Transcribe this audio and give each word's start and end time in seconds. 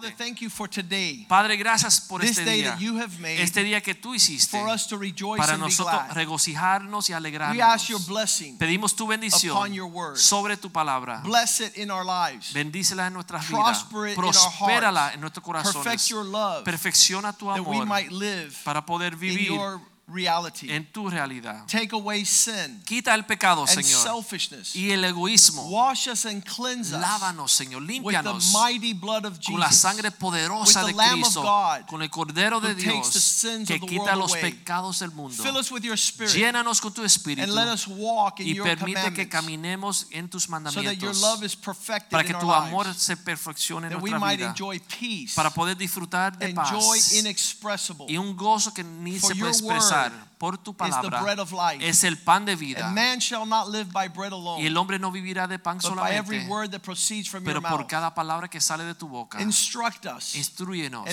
Father, 0.00 0.14
thank 0.16 0.40
you 0.40 0.48
for 0.48 0.68
today. 0.68 1.26
Padre, 1.28 1.56
gracias 1.56 2.00
por 2.00 2.24
este 2.24 2.44
día. 2.44 2.72
that 2.72 2.80
you 2.80 2.98
have 2.98 3.18
made 3.20 3.40
Este 3.40 3.62
día 3.62 3.82
que 3.82 3.94
tú 3.94 4.14
hiciste 4.14 4.58
for 4.58 4.68
us 4.68 4.86
to 4.86 4.96
rejoice 4.96 5.38
para 5.38 5.56
nosotros 5.58 6.14
regocijarnos 6.14 7.10
y 7.10 7.12
alegrarnos. 7.12 7.62
ask 7.62 7.88
your 7.88 8.00
blessing. 8.06 8.56
Pedimos 8.58 8.96
tu 8.96 9.06
bendición 9.06 9.56
sobre 10.16 10.56
tu 10.56 10.70
palabra. 10.70 11.20
Bless 11.22 11.60
it 11.60 11.76
in 11.76 11.90
our 11.90 12.04
lives. 12.04 12.52
Bendícela 12.52 13.06
en 13.06 13.12
nuestras 13.12 13.46
vidas. 13.46 13.84
Prospérala 14.16 15.12
en 15.12 15.20
nuestros 15.20 15.44
corazones. 15.44 16.10
Perfecciona 16.64 17.32
tu 17.32 17.50
amor 17.50 17.86
para 18.64 18.84
poder 18.86 19.16
vivir 19.16 19.52
reality. 20.12 20.70
en 20.70 20.90
tu 20.92 21.08
realidad. 21.08 21.64
Take 21.66 21.90
away 21.92 22.24
sin 22.24 22.82
Quita 22.84 23.14
el 23.14 23.24
pecado, 23.24 23.62
and 23.62 23.70
Señor, 23.70 24.02
selfishness. 24.02 24.74
y 24.74 24.90
el 24.90 25.04
egoísmo. 25.04 25.62
Wash 25.70 26.08
us 26.08 26.26
and 26.26 26.44
cleanse 26.44 26.92
us 26.94 27.00
Lávanos, 27.00 27.52
Señor, 27.52 27.82
with 27.82 27.88
the 27.88 27.92
límpianos 27.94 28.52
mighty 28.52 28.92
blood 28.92 29.24
of 29.24 29.38
con 29.44 29.58
la 29.60 29.66
Jesus. 29.68 29.80
sangre 29.80 30.10
poderosa 30.10 30.80
with 30.84 30.86
de 30.88 30.92
the 30.92 30.96
Lamb 30.98 31.12
of 31.14 31.20
Cristo, 31.22 31.42
God 31.42 31.86
con 31.88 32.02
el 32.02 32.10
Cordero 32.10 32.60
de 32.60 32.74
Dios 32.74 33.10
que 33.66 33.76
of 33.76 33.88
quita 33.88 34.16
los 34.16 34.32
pecados 34.32 34.98
del 35.00 35.10
mundo. 35.12 35.42
Fill 35.42 35.56
us 35.56 35.70
with 35.70 35.82
your 35.82 35.96
spirit 35.98 36.32
Llénanos 36.34 36.80
con 36.80 36.92
tu 36.92 37.02
espíritu 37.04 37.42
and 37.42 37.54
let 37.54 37.72
us 37.72 37.86
walk 37.86 38.40
in 38.40 38.48
y 38.48 38.54
your 38.54 38.66
permite 38.66 39.12
que 39.12 39.28
caminemos 39.28 40.06
en 40.10 40.28
tus 40.28 40.44
so 40.44 40.50
that 40.50 40.62
your 40.62 41.12
mandamientos 41.12 41.20
love 41.20 41.44
is 41.44 41.56
perfected 41.56 42.10
para 42.10 42.24
que 42.24 42.34
tu 42.34 42.50
amor 42.52 42.86
lives. 42.86 43.02
se 43.02 43.16
perfeccione 43.16 43.86
en 43.88 43.92
nuestra 43.94 44.18
might 44.18 44.38
vida 44.38 44.50
enjoy 44.50 44.80
peace 44.80 45.34
para 45.34 45.50
poder 45.50 45.76
disfrutar 45.76 46.36
de 46.36 46.52
paz 46.54 47.12
y 48.08 48.16
un 48.16 48.36
gozo 48.36 48.72
que 48.72 48.82
ni 48.84 49.18
se 49.18 49.34
puede 49.34 49.38
your 49.38 49.52
expresar 50.08 50.29
por 50.40 50.56
tu 50.56 50.70
is 50.70 50.76
the 50.78 50.84
palabra 51.10 51.20
bread 51.22 51.38
of 51.38 51.52
life. 51.52 51.86
es 51.86 52.02
el 52.02 52.16
pan 52.16 52.46
de 52.46 52.56
vida 52.56 52.86
And 52.86 52.94
man 52.94 53.20
shall 53.20 53.44
not 53.44 53.68
live 53.68 53.92
by 53.92 54.08
bread 54.08 54.32
y 54.32 54.34
alone, 54.34 54.66
el 54.66 54.74
hombre 54.78 54.98
no 54.98 55.12
vivirá 55.12 55.46
de 55.46 55.58
pan 55.58 55.76
but 55.82 55.94
by 55.96 56.12
every 56.12 56.38
solamente 56.40 56.48
word 56.48 56.70
that 56.70 56.80
proceeds 56.80 57.28
from 57.28 57.44
your 57.44 57.52
pero 57.54 57.60
por 57.60 57.80
mouth. 57.80 57.88
cada 57.88 58.14
palabra 58.14 58.48
que 58.48 58.58
sale 58.58 58.84
de 58.84 58.94
tu 58.94 59.06
boca 59.06 59.36
us 59.38 60.34
instruyenos 60.34 61.04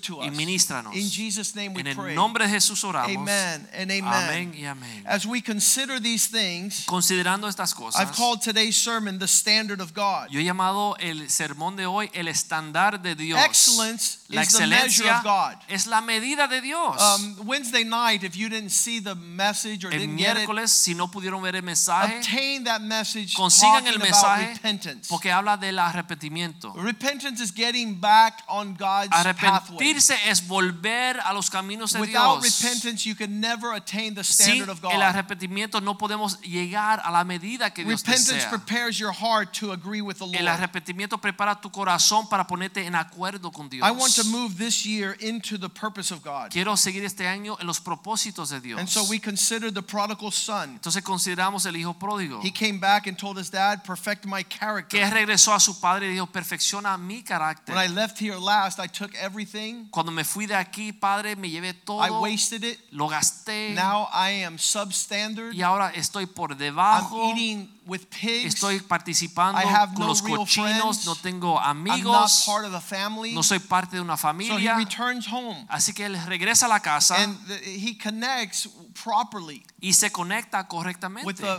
to 0.00 0.22
y 0.24 0.28
us. 0.28 0.34
ministranos 0.36 0.94
In 0.96 1.06
Jesus' 1.10 1.54
name 1.54 1.74
we 1.74 1.80
en 1.82 1.88
el 1.88 1.96
pray. 1.96 2.14
nombre 2.14 2.46
de 2.46 2.50
Jesús 2.50 2.82
oramos 2.82 3.14
Amen 3.14 3.68
and 3.74 3.90
amen. 3.90 4.04
amén 4.04 4.54
y 4.56 4.64
amén 4.64 5.04
As 5.06 5.26
we 5.26 5.42
consider 5.42 6.00
these 6.00 6.28
things, 6.28 6.86
considerando 6.86 7.48
estas 7.48 7.72
I've 7.72 7.76
cosas 7.78 8.16
called 8.16 8.40
today's 8.40 8.76
sermon 8.76 9.18
the 9.18 9.28
standard 9.28 9.82
of 9.82 9.92
God. 9.92 10.28
yo 10.30 10.40
he 10.40 10.44
llamado 10.44 10.96
el 10.98 11.28
sermón 11.28 11.76
de 11.76 11.84
hoy 11.84 12.10
el 12.14 12.26
estándar 12.28 13.02
de 13.02 13.14
Dios 13.14 13.38
Excellence 13.44 14.18
la 14.30 14.40
is 14.42 14.48
the 14.52 14.66
measure 14.66 15.04
excelencia 15.04 15.18
of 15.18 15.24
God. 15.24 15.58
es 15.68 15.86
la 15.86 16.00
medida 16.00 16.48
de 16.48 16.62
Dios 16.62 16.96
Um, 17.02 17.36
Wednesday 17.46 17.84
night, 17.84 18.22
if 18.24 18.34
you 18.36 18.48
didn't 18.48 18.61
see 18.70 19.00
the 19.00 19.14
message 19.14 19.84
or 19.84 19.92
el 19.92 19.98
didn't 20.00 20.16
get 20.16 20.30
it, 20.32 20.36
miércoles 20.38 20.70
si 20.72 20.94
no 20.94 21.10
pudieron 21.10 21.42
ver 21.42 21.56
el 21.56 21.62
mensaje 21.62 22.18
obtain 22.18 22.64
that 22.64 22.80
message 22.80 23.34
consigan 23.34 23.86
el 23.86 23.94
about 23.96 24.02
mensaje 24.08 24.46
repentance. 24.54 25.08
porque 25.08 25.30
habla 25.32 25.56
del 25.56 25.78
arrepentimiento 25.78 26.72
Repentance 26.74 27.40
is 27.42 27.52
getting 27.52 27.98
back 28.00 28.42
on 28.48 28.74
God's 28.74 29.08
pathway. 29.10 29.20
arrepentirse 29.20 30.14
es 30.28 30.46
volver 30.46 31.18
a 31.20 31.32
los 31.32 31.50
caminos 31.50 31.92
de 31.92 32.00
Without 32.00 32.40
Dios 32.42 32.60
repentance, 32.62 33.04
you 33.08 33.14
can 33.14 33.40
never 33.40 33.72
attain 33.74 34.14
the 34.14 34.24
sin 34.24 34.46
standard 34.46 34.68
of 34.70 34.82
el 34.84 34.90
God. 34.98 35.02
arrepentimiento 35.02 35.80
no 35.80 35.96
podemos 35.98 36.40
llegar 36.42 37.00
a 37.04 37.10
la 37.10 37.24
medida 37.24 37.72
que 37.72 37.84
Dios 37.84 38.02
Repentance 38.02 38.34
desea 38.34 38.50
prepares 38.50 38.98
your 38.98 39.12
heart 39.12 39.52
to 39.52 39.72
agree 39.72 40.00
with 40.00 40.16
the 40.18 40.24
Lord. 40.26 40.36
el 40.36 40.48
arrepentimiento 40.48 41.18
prepara 41.18 41.60
tu 41.60 41.70
corazón 41.70 42.28
para 42.28 42.46
ponerte 42.46 42.84
en 42.86 42.94
acuerdo 42.94 43.50
con 43.52 43.68
Dios 43.68 43.86
I 43.86 43.90
want 43.90 44.14
to 44.16 44.24
move 44.24 44.56
this 44.56 44.84
year 44.84 45.16
into 45.20 45.58
the 45.58 45.68
purpose 45.68 46.12
of 46.12 46.22
God. 46.22 46.50
quiero 46.50 46.76
seguir 46.76 47.04
este 47.04 47.26
año 47.26 47.56
en 47.60 47.66
los 47.66 47.80
propósitos 47.80 48.50
de 48.52 48.60
Dios 48.60 48.78
And 48.78 48.88
so 48.88 49.02
we 49.10 49.18
consider 49.18 49.72
the 49.72 49.82
prodigal 49.82 50.30
son. 50.30 50.74
entonces 50.74 51.02
consideramos 51.02 51.66
el 51.66 51.76
hijo 51.76 51.94
pródigo 51.94 52.40
He 52.44 52.52
came 52.52 52.78
back 52.78 53.06
and 53.08 53.16
told 53.18 53.36
his 53.38 53.50
dad, 53.50 53.82
perfect 53.84 54.24
my 54.26 54.44
character. 54.44 55.00
que 55.00 55.10
regresó 55.10 55.52
a 55.52 55.58
su 55.60 55.80
padre 55.80 56.06
y 56.06 56.12
dijo 56.12 56.26
perfecciona 56.26 56.96
mi 56.96 57.22
carácter 57.24 57.74
When 57.74 57.84
I 57.84 57.92
left 57.92 58.20
here 58.20 58.38
last, 58.38 58.78
I 58.78 58.86
took 58.88 59.14
everything. 59.16 59.88
cuando 59.90 60.12
me 60.12 60.22
fui 60.22 60.46
de 60.46 60.54
aquí 60.54 60.92
padre 60.92 61.34
me 61.34 61.50
llevé 61.50 61.74
todo. 61.74 62.00
I 62.06 62.10
wasted 62.10 62.62
it. 62.64 62.78
lo 62.92 63.08
gasté 63.08 63.74
Now 63.74 64.08
I 64.12 64.44
am 64.44 64.58
substandard. 64.58 65.54
y 65.54 65.62
ahora 65.62 65.90
estoy 65.94 66.26
por 66.26 66.50
I'm 66.52 66.58
debajo 66.58 67.30
eating 67.30 67.68
with 67.86 68.06
pigs. 68.10 68.54
estoy 68.54 68.80
participando 68.80 69.58
I 69.60 69.64
have 69.64 69.92
con 69.94 70.00
no 70.00 70.06
los 70.08 70.22
real 70.22 70.38
cochinos 70.38 71.02
friends. 71.02 71.06
no 71.06 71.14
tengo 71.16 71.58
I'm 71.58 71.82
not 71.84 71.96
amigos 71.96 72.42
part 72.46 72.64
of 72.64 72.72
the 72.72 72.80
family. 72.80 73.32
no 73.34 73.42
soy 73.42 73.58
parte 73.58 73.96
de 73.96 74.02
una 74.02 74.16
So 74.16 74.28
he 74.28 74.32
familia 74.32 74.74
returns 74.76 75.26
home. 75.26 75.66
así 75.68 75.92
que 75.92 76.06
él 76.06 76.16
regresa 76.26 76.66
a 76.66 76.68
la 76.68 76.80
casa 76.80 77.16
And 77.22 77.36
the, 77.46 77.58
he 77.64 77.96
connects 77.98 78.68
properly 79.02 79.64
y 79.80 79.92
se 79.94 80.10
conecta 80.12 80.60
with 80.60 80.68
correctamente 80.68 81.34
the, 81.42 81.58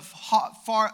far, 0.65 0.93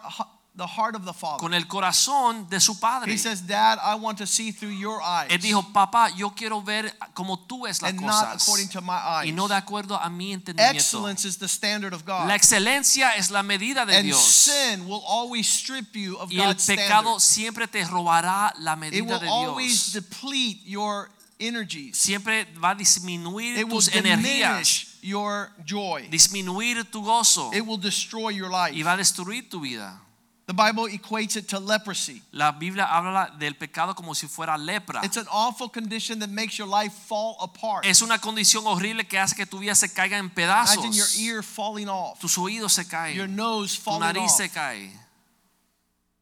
the 0.59 0.67
heart 0.67 0.93
of 0.95 1.03
the 1.05 1.13
Father. 1.13 1.39
con 1.39 1.53
el 1.55 1.65
corazón 1.67 2.47
de 2.49 2.59
su 2.59 2.79
padre 2.79 3.11
He 3.11 3.17
says, 3.17 3.41
Dad, 3.47 3.79
I 3.83 3.95
want 3.95 4.17
to 4.19 4.27
see 4.27 4.51
through 4.51 4.73
your 4.77 5.01
eyes 5.01 5.31
él 5.31 5.41
dijo 5.41 5.63
papá 5.73 6.09
yo 6.15 6.29
quiero 6.35 6.61
ver 6.61 6.93
como 7.15 7.37
tú 7.47 7.63
ves 7.63 7.81
las 7.81 7.89
and 7.91 8.01
not 8.01 8.35
according 8.35 8.67
to 8.69 8.81
my 8.81 8.93
eyes. 8.97 9.27
y 9.27 9.31
no 9.31 9.47
de 9.47 9.55
acuerdo 9.55 9.95
a 9.99 10.09
mi 10.09 10.33
entendimiento 10.33 10.75
Excellence 10.77 11.25
is 11.27 11.37
the 11.37 11.47
standard 11.47 11.93
of 11.93 12.05
God. 12.05 12.27
la 12.27 12.35
excelencia 12.35 13.15
es 13.15 13.31
la 13.31 13.41
medida 13.41 13.85
de 13.85 13.95
and 13.95 14.03
Dios 14.05 14.21
sin 14.21 14.85
will 14.87 15.01
always 15.07 15.47
strip 15.47 15.95
you 15.95 16.17
of 16.17 16.29
y 16.31 16.39
el 16.41 16.47
God's 16.53 16.65
pecado 16.67 17.17
standard. 17.17 17.21
siempre 17.21 17.67
te 17.67 17.83
robará 17.85 18.53
la 18.59 18.75
medida 18.75 18.97
It 19.03 19.09
will 19.09 19.19
de 19.19 19.27
always 19.27 19.93
Dios 19.93 20.03
deplete 20.03 20.61
your 20.65 21.09
energies. 21.39 21.97
siempre 21.97 22.45
va 22.61 22.71
a 22.71 22.75
disminuir 22.75 23.57
It 23.57 23.63
will 23.65 23.77
tus 23.77 23.87
energías 23.95 24.49
diminish 24.51 24.85
your 25.01 25.51
joy. 25.65 26.07
disminuir 26.09 26.83
tu 26.91 27.01
gozo 27.01 27.51
It 27.53 27.65
will 27.65 27.77
destroy 27.79 28.31
your 28.35 28.49
life. 28.49 28.75
y 28.75 28.83
va 28.83 28.93
a 28.93 28.97
destruir 28.97 29.49
tu 29.49 29.61
vida 29.61 30.01
The 30.49 30.55
Bible 30.55 30.87
equates 30.87 31.35
it 31.35 31.47
to 31.49 31.59
leprosy. 31.59 32.23
La 32.31 32.51
Biblia 32.51 32.83
habla 32.85 33.37
del 33.37 33.53
pecado 33.53 33.93
como 33.93 34.15
si 34.15 34.25
fuera 34.25 34.57
lepra. 34.57 34.99
It's 35.03 35.15
an 35.15 35.27
awful 35.31 35.69
condition 35.69 36.17
that 36.21 36.31
makes 36.31 36.57
your 36.57 36.67
life 36.67 36.91
fall 36.91 37.37
apart. 37.39 37.85
Es 37.85 38.01
una 38.01 38.17
condición 38.17 38.65
horrible 38.65 39.03
que 39.03 39.19
hace 39.19 39.35
que 39.35 39.45
tu 39.45 39.59
vida 39.59 39.75
se 39.75 39.89
caiga 39.89 40.17
en 40.17 40.31
pedazos. 40.31 40.77
Imagine 40.83 40.93
your 40.95 41.07
ear 41.19 41.43
falling 41.43 41.87
off, 41.87 42.19
Tus 42.19 42.35
oídos 42.39 42.71
se 42.71 42.85
caen. 42.85 43.15
your 43.15 43.27
nose 43.27 43.77
tu 43.77 43.91
nariz 43.99 44.23
off, 44.23 44.37
se 44.37 44.49
cae, 44.49 44.89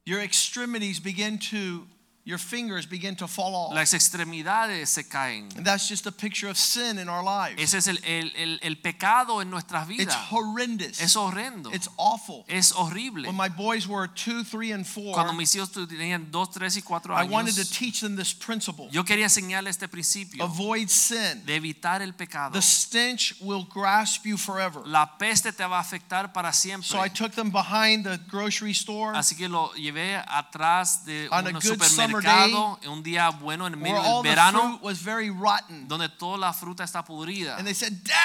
your 0.04 0.20
extremities 0.20 1.00
begin 1.00 1.40
to, 1.40 1.88
your 2.28 2.38
fingers 2.38 2.86
begin 2.86 3.16
to 3.16 3.26
fall 3.26 3.56
off. 3.56 3.74
las 3.74 3.94
extremidades 3.94 4.90
se 4.90 5.04
caen. 5.04 5.48
And 5.56 5.66
that's 5.66 5.88
just 5.88 6.06
a 6.08 6.12
picture 6.12 6.50
of 6.50 6.58
sin 6.58 7.00
in 7.00 7.08
our 7.08 7.24
lives. 7.24 7.62
Ese 7.62 7.76
es 7.76 7.88
el, 7.88 7.98
el- 8.04 8.32
el- 8.36 8.60
el 8.62 8.76
pecado 8.76 9.40
en 9.42 9.50
nuestras 9.50 9.88
vidas. 9.88 10.08
It's 10.08 10.16
horrendous. 10.30 11.02
Es 11.02 11.16
horrendo. 11.16 11.74
It's 11.74 11.88
awful. 11.98 12.44
Es 12.50 12.72
horrible. 12.72 13.24
When 13.28 13.38
my 13.38 13.48
boys 13.48 13.88
were 13.88 14.10
two, 14.10 14.44
three, 14.44 14.74
and 14.74 14.86
four, 14.86 15.14
Cuando 15.14 15.32
mis 15.32 15.56
hijos 15.56 15.72
tenían 15.72 16.30
2, 16.30 16.52
3 16.52 16.76
y 16.78 16.82
4 16.82 17.14
I 17.14 17.24
wanted 17.24 17.56
to 17.56 17.64
teach 17.64 18.02
them 18.02 18.18
this 18.18 18.34
principle. 18.34 18.90
yo 18.92 19.04
quería 19.06 19.26
enseñarles 19.26 19.78
este 19.78 19.88
principio 19.88 20.44
Avoid 20.44 20.90
sin. 20.90 21.46
de 21.46 21.56
evitar 21.56 22.02
el 22.02 22.14
pecado. 22.14 22.52
The 22.52 22.62
stench 22.62 23.36
will 23.40 23.64
grasp 23.74 24.26
you 24.26 24.36
forever. 24.38 24.86
La 24.86 25.18
peste 25.18 25.54
te 25.54 25.64
va 25.66 25.78
a 25.78 25.82
afectar 25.82 26.34
para 26.34 26.52
siempre. 26.52 26.88
So 26.88 27.00
I 27.00 27.08
took 27.08 27.32
them 27.36 27.52
behind 27.52 28.04
the 28.04 28.18
grocery 28.30 28.72
store 28.74 29.16
Así 29.16 29.36
que 29.38 29.48
lo 29.48 29.72
llevé 29.76 30.18
atrás 30.28 31.06
de 31.06 31.30
un 31.32 31.54
good 31.54 31.78
supermercado 32.22 32.80
en 32.84 32.90
un 32.90 33.04
día 33.04 33.30
bueno 33.30 33.68
en 33.68 33.80
medio 33.80 34.02
del 34.02 34.24
the 34.24 34.30
verano 34.30 34.60
fruit 34.60 34.82
was 34.84 35.00
very 35.02 35.30
rotten. 35.30 35.88
donde 35.88 36.10
toda 36.10 36.38
la 36.38 36.54
fruta 36.54 36.84
está 36.84 37.04
podrida. 37.06 37.58
And 37.58 37.66
they 37.66 37.74
said, 37.74 37.94
Dad! 38.04 38.16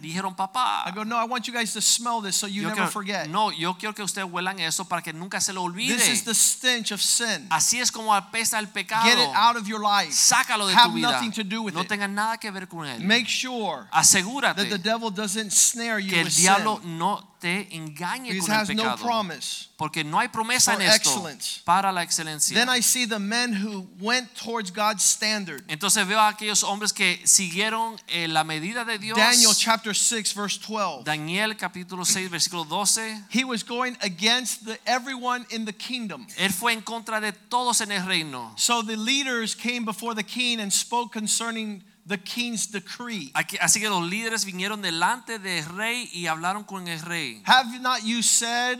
Dijeron, 0.00 0.34
papá, 0.34 0.84
I 0.86 0.92
go, 0.92 1.04
no, 1.04 1.18
I 1.18 1.24
want 1.24 1.46
you 1.46 1.52
guys 1.52 1.74
to 1.74 1.80
smell 1.82 2.22
this 2.22 2.34
so 2.34 2.46
you 2.46 2.62
yo 2.62 2.68
never 2.68 2.76
quiero- 2.84 2.90
forget. 2.90 3.28
no, 3.28 3.50
yo 3.52 3.74
quiero 3.74 3.92
que 3.94 4.02
ustedes 4.02 4.26
huelan 4.30 4.58
eso 4.58 4.84
para 4.86 5.02
que 5.02 5.12
nunca 5.12 5.42
se 5.42 5.52
lo 5.52 5.62
olvide. 5.62 5.94
This 5.94 6.08
is 6.08 6.24
the 6.24 6.34
stench 6.34 6.90
of 6.90 7.02
sin. 7.02 7.46
Así 7.50 7.80
es 7.80 7.90
como 7.92 8.14
apesta 8.14 8.58
el 8.58 8.68
pecado. 8.68 9.04
Get 9.04 9.18
it 9.18 9.28
out 9.34 9.56
of 9.56 9.66
your 9.68 9.80
life. 9.82 10.12
Sácalo 10.14 10.66
de 10.68 10.74
Have 10.74 10.88
tu 10.88 10.94
vida. 10.96 11.10
nothing 11.12 11.32
to 11.32 11.44
do 11.44 11.60
with 11.62 11.74
no 11.74 11.82
it. 11.82 11.88
tenga 11.88 12.08
nada 12.08 12.38
que 12.38 12.50
ver 12.50 12.66
con 12.66 12.86
él. 12.86 13.00
Make 13.00 13.28
sure 13.28 13.88
Asegúrate 13.92 14.56
that 14.56 14.70
the 14.70 14.78
devil 14.78 15.10
doesn't 15.10 15.50
snare 15.52 15.98
you 16.00 16.08
que 16.12 16.20
el 16.22 16.28
diablo 16.30 16.78
sin. 16.80 16.96
no 16.96 17.22
te 17.40 17.66
engañe 17.74 18.32
Because 18.32 18.46
con 18.46 18.54
el 18.54 18.60
has 18.60 18.68
no 18.68 18.82
pecado. 18.82 18.96
promise. 19.02 19.68
porque 19.78 20.04
no 20.04 20.18
hay 20.20 20.28
promesa 20.28 20.72
for 20.74 20.82
en 20.82 20.88
esto 20.88 21.10
excellence. 21.10 21.62
para 21.64 21.90
la 21.90 22.02
excelencia. 22.02 22.54
Then 22.54 22.68
I 22.68 22.82
see 22.82 23.06
the 23.06 23.18
men 23.18 23.54
who 23.54 23.88
went 23.98 24.28
towards 24.36 24.70
God's 24.70 25.02
standard. 25.02 25.64
Entonces 25.68 26.06
veo 26.06 26.18
a 26.20 26.28
aquellos 26.28 26.62
hombres 26.62 26.92
que 26.92 27.18
siguieron 27.24 27.98
eh, 28.08 28.28
la 28.28 28.44
medida 28.44 28.84
de 28.84 28.98
Dios. 28.98 29.16
Daniel 29.16 29.54
chapter 29.56 29.94
6 29.94 30.34
verse 30.34 30.58
12. 30.58 31.04
Daniel 31.04 31.56
capítulo 31.56 32.04
6 32.04 32.28
versículo 32.30 32.64
12. 32.68 33.24
He 33.30 33.44
was 33.44 33.62
going 33.64 33.96
against 34.02 34.66
the, 34.66 34.78
everyone 34.86 35.46
in 35.50 35.64
the 35.64 35.72
kingdom. 35.72 36.26
Él 36.36 36.52
fue 36.52 36.72
en 36.72 36.82
contra 36.82 37.20
de 37.20 37.32
todos 37.32 37.80
en 37.80 37.90
el 37.90 38.06
reino. 38.06 38.52
So 38.56 38.82
the 38.82 38.96
leaders 38.96 39.54
came 39.54 39.84
before 39.86 40.14
the 40.14 40.24
king 40.24 40.60
and 40.60 40.70
spoke 40.70 41.10
concerning 41.12 41.82
the 42.06 42.18
king's 42.18 42.66
decree. 42.66 43.32
Así 43.34 43.80
que 43.80 43.88
los 43.88 44.08
líderes 44.08 44.44
vinieron 44.44 44.82
delante 44.82 45.38
del 45.38 45.64
rey 45.76 46.08
y 46.12 46.26
hablaron 46.26 46.66
con 46.66 46.88
el 46.88 47.00
rey. 47.00 47.42
Have 47.44 47.80
not 47.80 48.04
you 48.04 48.22
said 48.22 48.78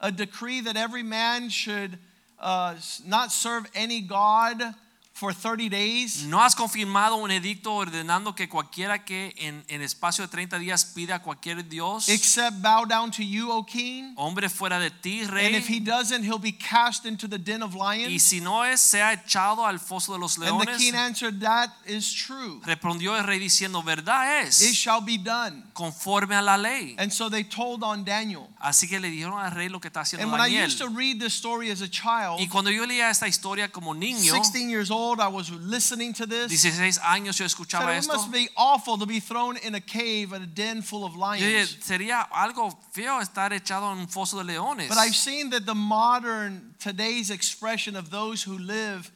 a 0.00 0.10
decree 0.10 0.60
that 0.60 0.76
every 0.76 1.02
man 1.02 1.48
should 1.48 1.98
uh, 2.38 2.74
not 3.06 3.32
serve 3.32 3.66
any 3.74 4.00
God 4.00 4.74
for 5.20 5.34
30 5.34 5.68
days? 5.68 6.22
¿No 6.24 6.42
has 6.42 6.54
confirmado 6.56 7.16
un 7.16 7.30
edicto 7.30 7.74
ordenando 7.74 8.34
que 8.34 8.48
cualquiera 8.48 9.04
que 9.04 9.34
en, 9.36 9.62
en 9.68 9.82
espacio 9.82 10.24
de 10.24 10.28
30 10.28 10.58
días 10.58 10.86
pida 10.86 11.16
a 11.16 11.18
cualquier 11.22 11.68
Dios, 11.68 12.08
Except 12.08 12.56
bow 12.62 12.86
down 12.86 13.10
to 13.10 13.22
you, 13.22 13.50
O 13.50 13.62
king? 13.66 14.14
hombre 14.16 14.48
fuera 14.48 14.78
de 14.78 14.90
ti, 14.90 15.20
And 15.20 15.54
if 15.54 15.68
he 15.68 15.78
doesn't, 15.78 16.24
he'll 16.24 16.38
be 16.40 16.52
cast 16.52 17.04
into 17.04 17.28
the 17.28 17.36
den 17.38 17.62
of 17.62 17.74
Y 17.74 17.98
lions. 18.06 18.22
si 18.22 18.40
no 18.40 18.64
es, 18.64 18.80
sea 18.80 19.12
echado 19.12 19.66
al 19.66 19.78
foso 19.78 20.14
de 20.14 20.18
los 20.18 20.38
leones. 20.38 20.66
And 20.68 20.78
the 20.78 20.82
king 20.82 20.94
answered, 20.94 21.40
That 21.40 21.68
is 21.86 22.10
true. 22.14 22.62
Respondió 22.64 23.14
el 23.18 23.24
rey 23.24 23.38
diciendo, 23.38 23.82
verdad 23.82 24.46
It 24.46 24.72
shall 24.74 25.02
be 25.02 25.18
done. 25.18 25.64
conforme 25.74 26.34
a 26.34 26.40
la 26.40 26.56
ley. 26.56 26.96
And 26.98 27.12
so 27.12 27.28
they 27.28 27.44
told 27.44 27.82
on 27.82 28.04
Daniel. 28.04 28.48
Así 28.58 28.88
que 28.88 28.98
le 28.98 29.10
dijeron 29.10 29.38
al 29.38 29.50
rey 29.50 29.68
lo 29.68 29.80
que 29.80 29.88
está 29.88 30.00
haciendo 30.00 30.22
And 30.24 30.32
when 30.32 30.40
I 30.40 30.64
used 30.64 30.78
to 30.78 30.88
read 30.88 31.18
this 31.20 31.34
story 31.34 31.70
as 31.70 31.82
a 31.82 31.88
child, 31.88 32.40
Y 32.40 32.46
cuando 32.48 32.70
yo 32.70 32.86
leía 32.86 33.10
esta 33.10 33.28
historia 33.28 33.68
como 33.70 33.92
niño, 33.92 34.32
16 34.32 34.68
years 34.70 34.90
old, 34.90 35.09
I 35.18 35.28
was 35.28 35.50
listening 35.50 36.12
to 36.14 36.26
this. 36.26 36.52
16 36.60 36.98
años 37.02 37.38
yo 37.40 37.46
Said, 37.46 37.46
escuchaba 37.48 37.98
it 37.98 38.06
must 38.06 38.30
be 38.30 38.48
awful 38.56 38.98
to 38.98 39.06
be 39.06 39.18
thrown 39.18 39.56
in 39.56 39.74
a 39.74 39.80
cave 39.80 40.32
at 40.32 40.42
a 40.42 40.46
den 40.46 40.82
full 40.82 41.04
of 41.04 41.16
lions. 41.16 41.76
sería 41.80 42.28
algo 42.30 42.76
feo 42.92 43.20
estar 43.20 43.52
echado 43.52 43.92
en 43.92 43.98
un 44.00 44.06
foso 44.06 44.38
de 44.38 44.44
leones. 44.44 44.88
But 44.88 44.98
I've 44.98 45.16
seen 45.16 45.50
that 45.50 45.66
the 45.66 45.74
modern, 45.74 46.74
today's 46.78 47.30
expression 47.30 47.96
of 47.96 48.10
those 48.10 48.42
who 48.42 48.58
live 48.58 49.10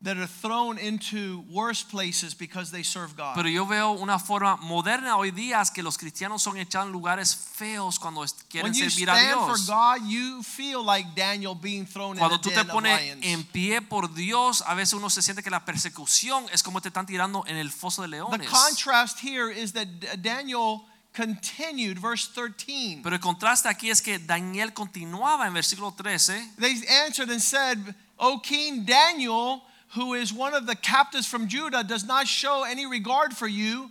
that 0.00 0.16
are 0.16 0.28
thrown 0.28 0.78
into 0.78 1.44
worse 1.50 1.82
places 1.82 2.32
because 2.32 2.70
they 2.70 2.84
serve 2.84 3.16
God. 3.16 3.34
Pero 3.34 3.48
yo 3.48 3.66
veo 3.66 3.92
una 3.92 4.18
forma 4.18 4.56
moderna 4.56 5.16
hoy 5.16 5.32
día 5.32 5.62
que 5.74 5.82
los 5.82 5.98
cristianos 5.98 6.40
son 6.42 6.56
echados 6.56 6.86
en 6.86 6.92
lugares 6.92 7.34
feos 7.34 7.98
cuando 7.98 8.24
quieren 8.48 8.70
when 8.70 8.74
you 8.74 8.88
servir 8.88 9.10
a 9.10 9.16
stand 9.16 9.40
for 9.40 9.56
Dios. 9.56 9.66
God, 9.66 10.08
you 10.08 10.42
feel 10.44 10.84
like 10.84 11.16
Daniel 11.16 11.56
being 11.56 11.84
thrown 11.84 12.12
in 12.12 12.18
Cuando 12.18 12.36
a 12.36 12.40
tú 12.40 12.50
te 12.50 12.64
pones 12.64 13.18
en 13.22 13.42
pie 13.44 13.80
por 13.80 14.14
Dios, 14.14 14.62
a 14.66 14.74
veces 14.74 14.94
uno 14.94 15.10
se 15.10 15.20
siente 15.20 15.42
que 15.42 15.50
la 15.50 15.64
persecución 15.64 16.46
es 16.52 16.62
como 16.62 16.80
te 16.80 16.88
están 16.88 17.06
tirando 17.06 17.44
en 17.46 17.56
el 17.56 17.70
foso 17.70 18.02
de 18.02 18.08
leones. 18.08 18.40
The 18.40 18.46
contrast 18.46 19.18
here 19.20 19.50
is 19.50 19.72
that 19.72 19.88
Daniel 20.22 20.84
continued, 21.12 21.98
verse 21.98 22.28
13. 22.32 23.00
Pero 23.02 23.16
el 23.16 23.20
contraste 23.20 23.68
aquí 23.68 23.90
es 23.90 24.00
que 24.00 24.20
Daniel 24.20 24.72
continuaba 24.72 25.48
en 25.48 25.54
versículo 25.54 25.92
13. 25.92 26.52
They 26.58 26.86
answered 27.04 27.30
and 27.30 27.40
said, 27.40 27.78
O 28.16 28.40
King 28.40 28.84
Daniel, 28.84 29.62
who 29.94 30.14
is 30.14 30.32
one 30.32 30.54
of 30.54 30.66
the 30.66 30.76
captives 30.76 31.26
from 31.26 31.48
Judah, 31.48 31.82
does 31.82 32.04
not 32.04 32.26
show 32.26 32.64
any 32.64 32.86
regard 32.86 33.34
for 33.34 33.48
you. 33.48 33.90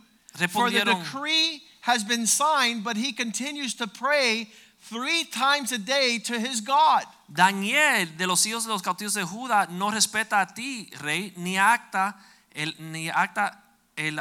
For 0.50 0.70
the 0.70 0.86
decree 0.86 1.64
has 1.82 2.04
been 2.04 2.28
signed, 2.28 2.84
but 2.84 2.98
he 2.98 3.12
continues 3.12 3.74
to 3.76 3.88
pray 3.88 4.50
three 4.82 5.24
times 5.24 5.72
a 5.72 5.78
day 5.78 6.20
to 6.26 6.40
his 6.40 6.62
God. 6.62 7.04
Daniel 7.32 8.06
de 8.18 8.28
los 8.28 8.46
hijos 8.46 8.66
de 8.66 8.70
los 8.70 8.82
cautivos 8.82 9.16
de 9.16 9.24
Judá 9.24 9.70
no 9.70 9.90
respeta 9.90 10.42
a 10.42 10.54
ti, 10.54 10.90
rey, 11.02 11.34
ni 11.36 11.58
acta 11.58 12.16
el, 12.56 12.74
ni 12.80 13.10
acta 13.10 13.58
el 13.98 14.20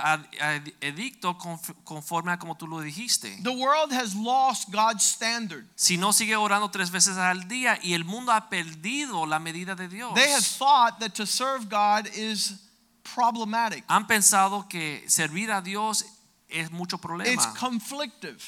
edicto 0.81 1.39
conf- 1.39 1.75
conforme 1.85 2.33
a 2.33 2.39
como 2.39 2.57
tú 2.57 2.67
lo 2.67 2.81
dijiste. 2.81 3.39
The 3.43 3.51
world 3.51 3.93
has 3.93 4.15
lost 4.15 4.71
God's 4.71 5.05
standard. 5.05 5.67
Si 5.77 5.97
no 5.97 6.13
sigue 6.13 6.35
orando 6.35 6.71
tres 6.71 6.91
veces 6.91 7.17
al 7.19 7.47
día 7.47 7.79
y 7.83 7.93
el 7.95 8.05
mundo 8.05 8.33
ha 8.33 8.49
perdido 8.49 9.27
la 9.27 9.39
medida 9.39 9.75
de 9.77 9.89
Dios. 9.89 10.15
They 10.15 10.33
have 10.33 10.45
thought 10.45 10.99
that 11.01 11.13
to 11.15 11.27
serve 11.27 11.69
God 11.69 12.07
is 12.15 12.55
problematic. 13.15 13.85
Han 13.89 14.07
pensado 14.07 14.69
que 14.69 15.05
servir 15.09 15.51
a 15.53 15.61
Dios 15.61 16.05
es 16.61 16.71
mucho 16.71 16.99
problema. 16.99 17.31
It's 17.33 17.47
conflictive. 17.59 18.39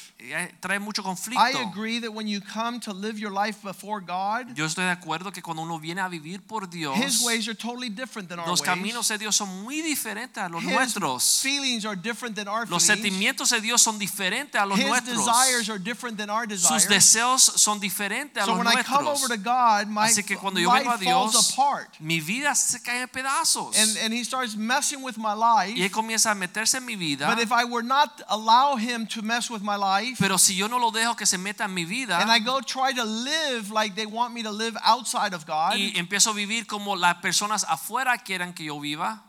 Trae 0.59 0.79
mucho 0.79 1.03
conflicto. 1.03 1.39
I 1.39 1.51
agree 1.61 1.99
that 1.99 2.11
when 2.13 2.27
you 2.27 2.41
come 2.41 2.79
to 2.81 2.93
live 2.93 3.19
your 3.19 3.31
life 3.31 3.61
before 3.63 4.01
God, 4.01 4.55
Yo 4.55 4.65
estoy 4.65 4.85
de 4.85 4.91
acuerdo 4.91 5.31
que 5.31 5.41
cuando 5.41 5.63
uno 5.63 5.79
viene 5.79 6.01
a 6.01 6.07
vivir 6.07 6.41
por 6.41 6.67
Dios, 6.67 6.95
his 6.97 7.23
ways 7.23 7.47
are 7.47 7.55
totally 7.55 7.89
different 7.89 8.29
than 8.29 8.39
our 8.39 8.47
los 8.47 8.61
ways. 8.61 8.69
caminos 8.69 9.07
de 9.07 9.17
Dios 9.17 9.35
son 9.35 9.63
muy 9.63 9.81
diferentes 9.81 10.37
a 10.43 10.49
los 10.49 10.63
His 10.63 10.71
nuestros. 10.71 11.39
feelings 11.41 11.85
are 11.85 11.95
different 11.95 12.35
than 12.35 12.47
our 12.47 12.67
Los 12.67 12.83
sentimientos 12.83 13.49
de 13.49 13.61
Dios 13.61 13.81
son 13.81 13.97
diferentes 13.99 14.59
a 14.59 14.65
los 14.65 14.79
His 14.79 14.85
nuestros. 14.87 15.25
desires 15.25 15.69
are 15.69 15.79
different 15.79 16.17
than 16.17 16.29
our 16.29 16.47
Sus 16.49 16.61
desires. 16.61 16.89
deseos 16.89 17.41
son 17.41 17.79
diferentes 17.79 18.41
a 18.41 18.45
So 18.45 18.51
los 18.55 18.59
when 18.59 18.67
I 18.67 18.83
come 18.83 19.07
over 19.07 19.27
to 19.27 19.37
God, 19.37 19.87
my 19.87 20.07
Así 20.09 20.23
que 20.23 20.37
cuando 20.37 20.59
yo 20.59 20.71
vengo 20.71 20.89
a 20.91 20.93
life 20.95 21.05
Dios, 21.05 21.55
mi 21.99 22.19
vida 22.19 22.55
se 22.55 22.81
cae 22.81 23.01
en 23.01 23.07
pedazos. 23.07 23.77
And, 23.77 23.97
and 23.97 24.13
he 24.13 24.23
starts 24.23 24.55
messing 24.55 25.01
with 25.03 25.17
my 25.17 25.29
y 25.75 25.83
él 25.83 25.91
comienza 25.91 26.31
a 26.31 26.35
meterse 26.35 26.77
en 26.77 26.85
mi 26.85 26.95
vida. 26.95 27.27
But 27.27 27.39
if 27.39 27.51
I 27.51 27.65
were 27.65 27.83
not 27.83 27.98
allow 28.29 28.75
him 28.75 29.05
to 29.07 29.21
mess 29.21 29.49
with 29.49 29.61
my 29.61 29.75
life, 29.75 30.17
Pero 30.19 30.37
si 30.37 30.55
yo 30.55 30.67
no 30.67 30.77
lo 30.77 30.91
dejo 30.91 31.17
que 31.17 31.25
se 31.25 31.37
meta 31.37 31.63
en 31.63 31.73
mi 31.73 31.85
vida 31.85 32.19
and 32.19 32.31
I 32.31 32.39
go 32.39 32.61
try 32.61 32.93
to 32.93 33.03
live 33.03 33.71
like 33.71 33.95
they 33.95 34.05
want 34.05 34.33
me 34.33 34.43
to 34.43 34.51
live 34.51 34.77
outside 34.83 35.33
of 35.33 35.45
God, 35.45 35.73
y 35.75 35.93
empiezo 35.95 36.31
a 36.31 36.33
vivir 36.33 36.67
como 36.67 36.95
las 36.95 37.15
personas 37.21 37.63
afuera 37.63 38.17
quieran 38.17 38.53
que 38.53 38.65
yo 38.65 38.79
viva, 38.79 39.21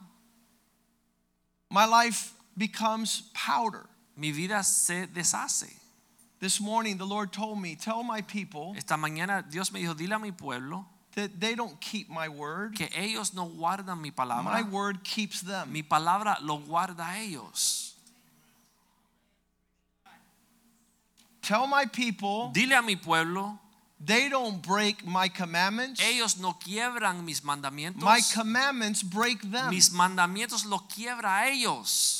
my 1.70 1.84
life 1.86 2.32
becomes 2.56 3.22
powder. 3.34 3.86
mi 4.16 4.32
vida 4.32 4.62
se 4.62 5.06
deshace. 5.06 5.72
This 6.40 6.58
morning, 6.58 6.96
the 6.96 7.06
Lord 7.06 7.32
told 7.32 7.60
me, 7.60 7.76
Tell 7.76 8.02
my 8.02 8.22
people 8.22 8.74
Esta 8.76 8.96
mañana 8.96 9.44
Dios 9.48 9.72
me 9.72 9.80
dijo, 9.80 9.94
dile 9.94 10.16
a 10.16 10.18
mi 10.18 10.30
pueblo 10.30 10.86
that 11.14 11.40
they 11.40 11.54
don't 11.54 11.78
keep 11.80 12.08
my 12.08 12.28
word, 12.28 12.74
que 12.76 12.88
ellos 12.96 13.34
no 13.34 13.46
guardan 13.46 14.00
mi 14.00 14.10
palabra. 14.10 14.44
my 14.44 14.62
word 14.62 15.02
keeps 15.04 15.42
them. 15.42 15.72
Mi 15.72 15.82
palabra 15.82 16.38
lo 16.42 16.58
guarda 16.58 17.18
ellos. 17.18 17.89
Tell 21.50 21.66
my 21.66 21.84
people 21.84 22.52
Dile 22.54 22.74
a 22.74 22.80
mi 22.80 22.94
pueblo, 22.94 23.58
they 23.98 24.28
don't 24.28 24.62
break 24.62 25.04
my 25.04 25.28
commandments, 25.28 26.00
ellos 26.00 26.38
no 26.38 26.52
quiebran 26.52 27.24
mis 27.24 27.40
mandamientos. 27.40 28.04
my 28.04 28.20
commandments 28.32 29.02
break 29.02 29.42
them. 29.50 29.70
Mis 29.70 29.90
mandamientos 29.90 30.64
lo 30.64 30.86
quiebra 30.86 31.38
a 31.38 31.48
ellos. 31.48 32.19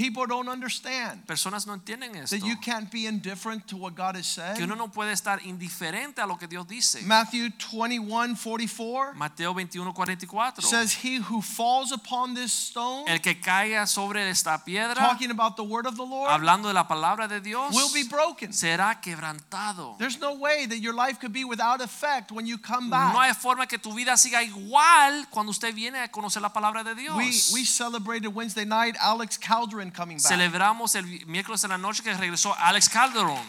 People 0.00 0.26
don't 0.26 0.48
understand 0.48 1.26
Personas 1.26 1.66
no 1.66 1.74
entienden 1.74 2.16
esto. 2.16 2.34
that 2.34 2.46
you 2.46 2.56
can't 2.56 2.90
be 2.90 3.06
indifferent 3.06 3.66
to 3.68 3.76
what 3.76 3.94
God 3.94 4.16
is 4.16 4.26
saying. 4.26 4.56
Que 4.56 4.64
uno 4.64 4.74
no 4.74 4.88
puede 4.88 5.12
estar 5.12 5.40
indiferente 5.44 6.22
a 6.22 6.26
lo 6.26 6.36
que 6.36 6.48
Dios 6.48 6.66
dice. 6.66 7.02
Matthew 7.04 7.50
21 7.58 8.34
44 8.34 9.12
Mateo 9.14 9.52
21, 9.52 9.92
44. 9.92 10.62
says, 10.62 10.94
He 10.94 11.16
who 11.16 11.42
falls 11.42 11.92
upon 11.92 12.34
this 12.34 12.50
stone, 12.50 13.04
El 13.08 13.20
que 13.20 13.38
caiga 13.38 13.86
sobre 13.86 14.26
esta 14.30 14.64
piedra, 14.64 14.94
talking 14.94 15.30
about 15.30 15.56
the 15.56 15.64
word 15.64 15.86
of 15.86 15.96
the 15.96 16.02
Lord, 16.02 16.30
hablando 16.30 16.68
de 16.68 16.74
la 16.74 16.88
palabra 16.88 17.28
de 17.28 17.40
Dios, 17.40 17.74
will 17.74 17.92
be 17.92 18.04
broken. 18.08 18.52
será 18.52 18.98
quebrantado. 19.02 19.98
There's 19.98 20.18
no 20.18 20.34
way 20.34 20.64
that 20.64 20.78
your 20.78 20.94
life 20.94 21.20
could 21.20 21.34
be 21.34 21.44
without 21.44 21.82
effect 21.82 22.32
when 22.32 22.46
you 22.46 22.56
come 22.56 22.88
back. 22.88 23.12
No 23.12 23.20
hay 23.20 23.34
forma 23.34 23.66
que 23.66 23.76
tu 23.76 23.92
vida 23.92 24.16
siga 24.16 24.42
igual 24.42 25.28
cuando 25.28 25.50
usted 25.50 25.74
viene 25.74 25.98
a 25.98 26.08
conocer 26.08 26.40
la 26.40 26.54
palabra 26.54 26.82
de 26.84 26.94
Dios. 26.94 27.14
We, 27.18 27.60
we 27.60 27.64
celebrated 27.66 28.28
Wednesday 28.28 28.64
night 28.64 28.96
Alex 29.02 29.36
Calderon 29.36 29.89
coming 29.90 30.16
back 30.16 30.26
Celebramos 30.26 30.94
el 30.94 31.04
miércoles 31.26 31.62
en 31.64 31.70
la 31.70 31.78
noche 31.78 32.02
que 32.02 32.12
regresó 32.14 32.54
Alex 32.58 32.88
Calderon 32.88 33.44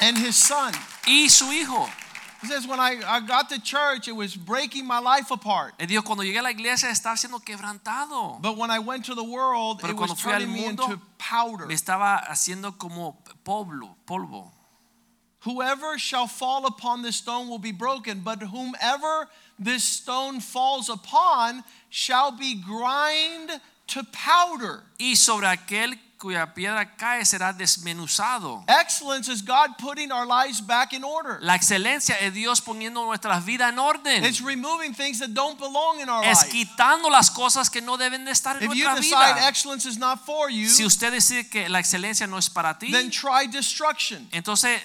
and 0.00 0.16
his 0.18 0.36
son. 0.36 0.72
y 1.06 1.28
su 1.28 1.46
hijo. 1.52 1.88
He 2.42 2.48
says, 2.48 2.66
When 2.66 2.80
I, 2.80 3.00
I 3.06 3.20
got 3.20 3.48
to 3.50 3.60
church, 3.60 4.08
it 4.08 4.16
was 4.16 4.34
breaking 4.34 4.84
my 4.84 4.98
life 4.98 5.30
apart. 5.30 5.74
Él 5.78 5.86
dijo, 5.86 6.04
cuando 6.04 6.24
llegué 6.24 6.40
a 6.40 6.42
la 6.42 6.50
iglesia 6.50 6.88
estaba 6.88 7.16
siendo 7.16 7.38
quebrantado. 7.40 8.42
But 8.42 8.56
when 8.56 8.70
I 8.70 8.80
went 8.80 9.04
to 9.06 9.14
the 9.14 9.22
world, 9.22 9.80
Pero 9.80 9.92
it 9.92 9.96
was 9.96 10.08
cuando 10.08 10.14
fui 10.16 10.32
al 10.32 10.40
turning 10.40 10.52
me 10.52 10.66
into 10.66 11.00
powder. 11.18 11.66
Me 11.66 11.74
estaba 11.74 12.20
haciendo 12.28 12.76
como 12.76 13.22
polvo, 13.44 13.94
polvo. 14.04 14.50
Whoever 15.44 15.98
shall 15.98 16.26
fall 16.26 16.66
upon 16.66 17.02
this 17.02 17.16
stone 17.16 17.48
will 17.48 17.58
be 17.58 17.72
broken, 17.72 18.20
but 18.20 18.40
whomever 18.42 19.28
this 19.58 19.84
stone 19.84 20.40
falls 20.40 20.88
upon 20.88 21.64
shall 21.90 22.32
be 22.32 22.54
grind 22.54 23.60
to 23.86 24.02
powder. 24.04 24.82
Y 24.98 25.16
sobre 25.16 25.46
aquel 25.48 25.98
cuya 26.18 26.54
piedra 26.54 26.94
cae 26.96 27.24
será 27.24 27.52
desmenuzado. 27.52 28.64
Excellence 28.68 29.28
is 29.28 29.42
God 29.44 29.76
putting 29.76 30.12
our 30.12 30.24
lives 30.24 30.60
back 30.64 30.92
in 30.92 31.02
order. 31.02 31.38
La 31.42 31.56
excelencia 31.56 32.14
es 32.20 32.32
Dios 32.32 32.60
poniendo 32.60 33.04
nuestras 33.04 33.44
vidas 33.44 33.72
en 33.72 33.78
orden. 33.80 34.24
It's 34.24 34.40
removing 34.40 34.94
things 34.94 35.18
that 35.18 35.30
don't 35.30 35.58
belong 35.58 36.00
in 36.00 36.08
our 36.08 36.22
Es 36.24 36.44
life. 36.44 36.50
quitando 36.52 37.10
las 37.10 37.28
cosas 37.30 37.68
que 37.68 37.80
no 37.82 37.96
deben 37.96 38.24
de 38.24 38.30
estar 38.30 38.56
en 38.62 38.70
If 38.70 38.76
you 38.76 38.88
decide 38.94 39.34
vida. 39.34 39.48
excellence 39.48 39.84
is 39.88 39.98
not 39.98 40.24
for 40.24 40.48
you, 40.48 40.68
Si 40.68 40.84
usted 40.84 41.10
decide 41.12 41.50
que 41.50 41.68
la 41.68 41.80
excelencia 41.80 42.28
no 42.28 42.38
es 42.38 42.48
para 42.48 42.78
ti, 42.78 42.92
then 42.92 43.10
try 43.10 43.48
destruction. 43.48 44.28
entonces 44.30 44.80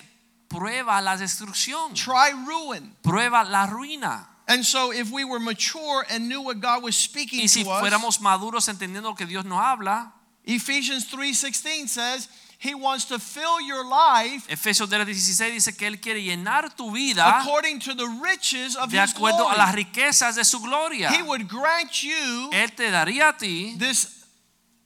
prueba 0.47 0.99
la 1.01 1.17
destrucción. 1.17 1.93
Try 1.93 2.31
ruin. 2.47 2.95
Prueba 3.03 3.43
la 3.43 3.67
ruina. 3.67 4.27
And 4.47 4.63
so 4.65 4.91
if 4.93 5.11
we 5.11 5.25
were 5.25 5.39
mature 5.39 6.05
and 6.09 6.29
knew 6.29 6.41
what 6.41 6.61
God 6.61 6.81
was 6.81 6.95
speaking 6.95 7.41
Y 7.41 7.47
si 7.47 7.63
to 7.63 7.69
us, 7.69 7.81
fuéramos 7.81 8.21
maduros 8.21 8.67
entendiendo 8.69 9.09
lo 9.09 9.15
que 9.15 9.25
Dios 9.25 9.43
nos 9.45 9.59
habla, 9.59 10.13
Ephesians 10.45 11.05
3:16 11.11 11.89
says, 11.89 12.29
He 12.59 12.73
wants 12.73 13.05
to 13.09 13.19
fill 13.19 13.59
your 13.61 13.85
life 13.85 14.47
Efesios 14.49 14.89
3:16 14.89 15.51
dice 15.51 15.77
que 15.77 15.85
él 15.85 15.99
quiere 16.01 16.23
llenar 16.23 16.73
tu 16.75 16.91
vida 16.91 17.39
according 17.41 17.79
to 17.79 17.93
the 17.93 18.07
riches 18.23 18.75
of 18.75 18.89
de 18.89 18.99
his 18.99 19.13
acuerdo 19.13 19.47
a 19.51 19.55
las 19.55 19.73
glory. 19.73 19.83
riquezas 19.83 20.35
de 20.35 20.43
su 20.43 20.59
gloria. 20.61 21.11
He 21.11 21.21
would 21.21 21.47
grant 21.47 22.01
you 22.01 22.49
Él 22.53 22.73
te 22.75 22.89
daría 22.89 23.29
a 23.29 23.37
ti 23.37 23.75
this 23.77 24.16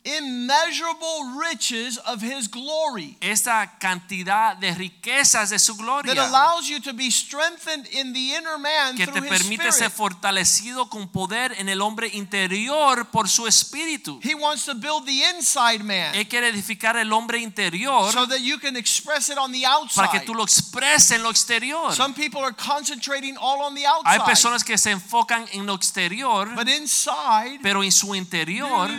immeasurable 0.03 1.37
riches 1.37 1.99
of 2.07 2.21
his 2.23 2.47
glory 2.47 3.17
esta 3.21 3.77
cantidad 3.79 4.55
de 4.57 4.73
riquezas 4.73 5.51
de 5.51 5.59
su 5.59 5.75
gloria. 5.75 6.15
that 6.15 6.29
allows 6.29 6.67
you 6.67 6.79
to 6.79 6.91
be 6.93 7.11
strengthened 7.11 7.87
in 7.91 8.11
the 8.13 8.35
inner 8.35 8.57
man 8.57 8.95
que 8.95 9.05
te 9.05 9.11
through 9.11 9.23
his 9.23 9.43
permite 9.43 9.71
ser 9.71 9.91
fortalecido 9.91 10.89
con 10.89 11.07
poder 11.09 11.53
en 11.59 11.69
el 11.69 11.81
hombre 11.81 12.09
interior 12.13 13.05
por 13.11 13.29
su 13.29 13.45
espíritu. 13.45 14.19
He 14.23 14.33
wants 14.33 14.65
to 14.65 14.73
build 14.73 15.05
the 15.05 15.23
inside 15.35 15.83
man 15.83 16.15
Él 16.15 16.27
quiere 16.27 16.47
edificar 16.47 16.97
el 16.97 17.11
hombre 17.13 17.39
interior 17.39 18.11
so 18.11 18.25
that 18.25 18.39
you 18.39 18.57
can 18.57 18.75
express 18.75 19.29
it 19.29 19.37
on 19.37 19.51
the 19.51 19.65
outside. 19.65 20.07
para 20.07 20.19
que 20.19 20.25
tú 20.25 20.33
lo 20.33 20.43
expreses 20.43 21.11
en 21.11 21.23
lo 21.23 21.29
exterior. 21.29 21.93
Some 21.93 22.15
people 22.15 22.41
are 22.41 22.55
concentrating 22.55 23.37
all 23.37 23.61
on 23.61 23.75
the 23.75 23.85
outside. 23.85 24.19
Hay 24.19 24.25
personas 24.25 24.63
que 24.63 24.77
se 24.77 24.89
enfocan 24.89 25.45
en 25.51 25.65
lo 25.67 25.75
exterior, 25.75 26.49
But 26.55 26.67
inside, 26.67 27.59
pero 27.61 27.83
en 27.83 27.91
su 27.91 28.15
interior 28.15 28.89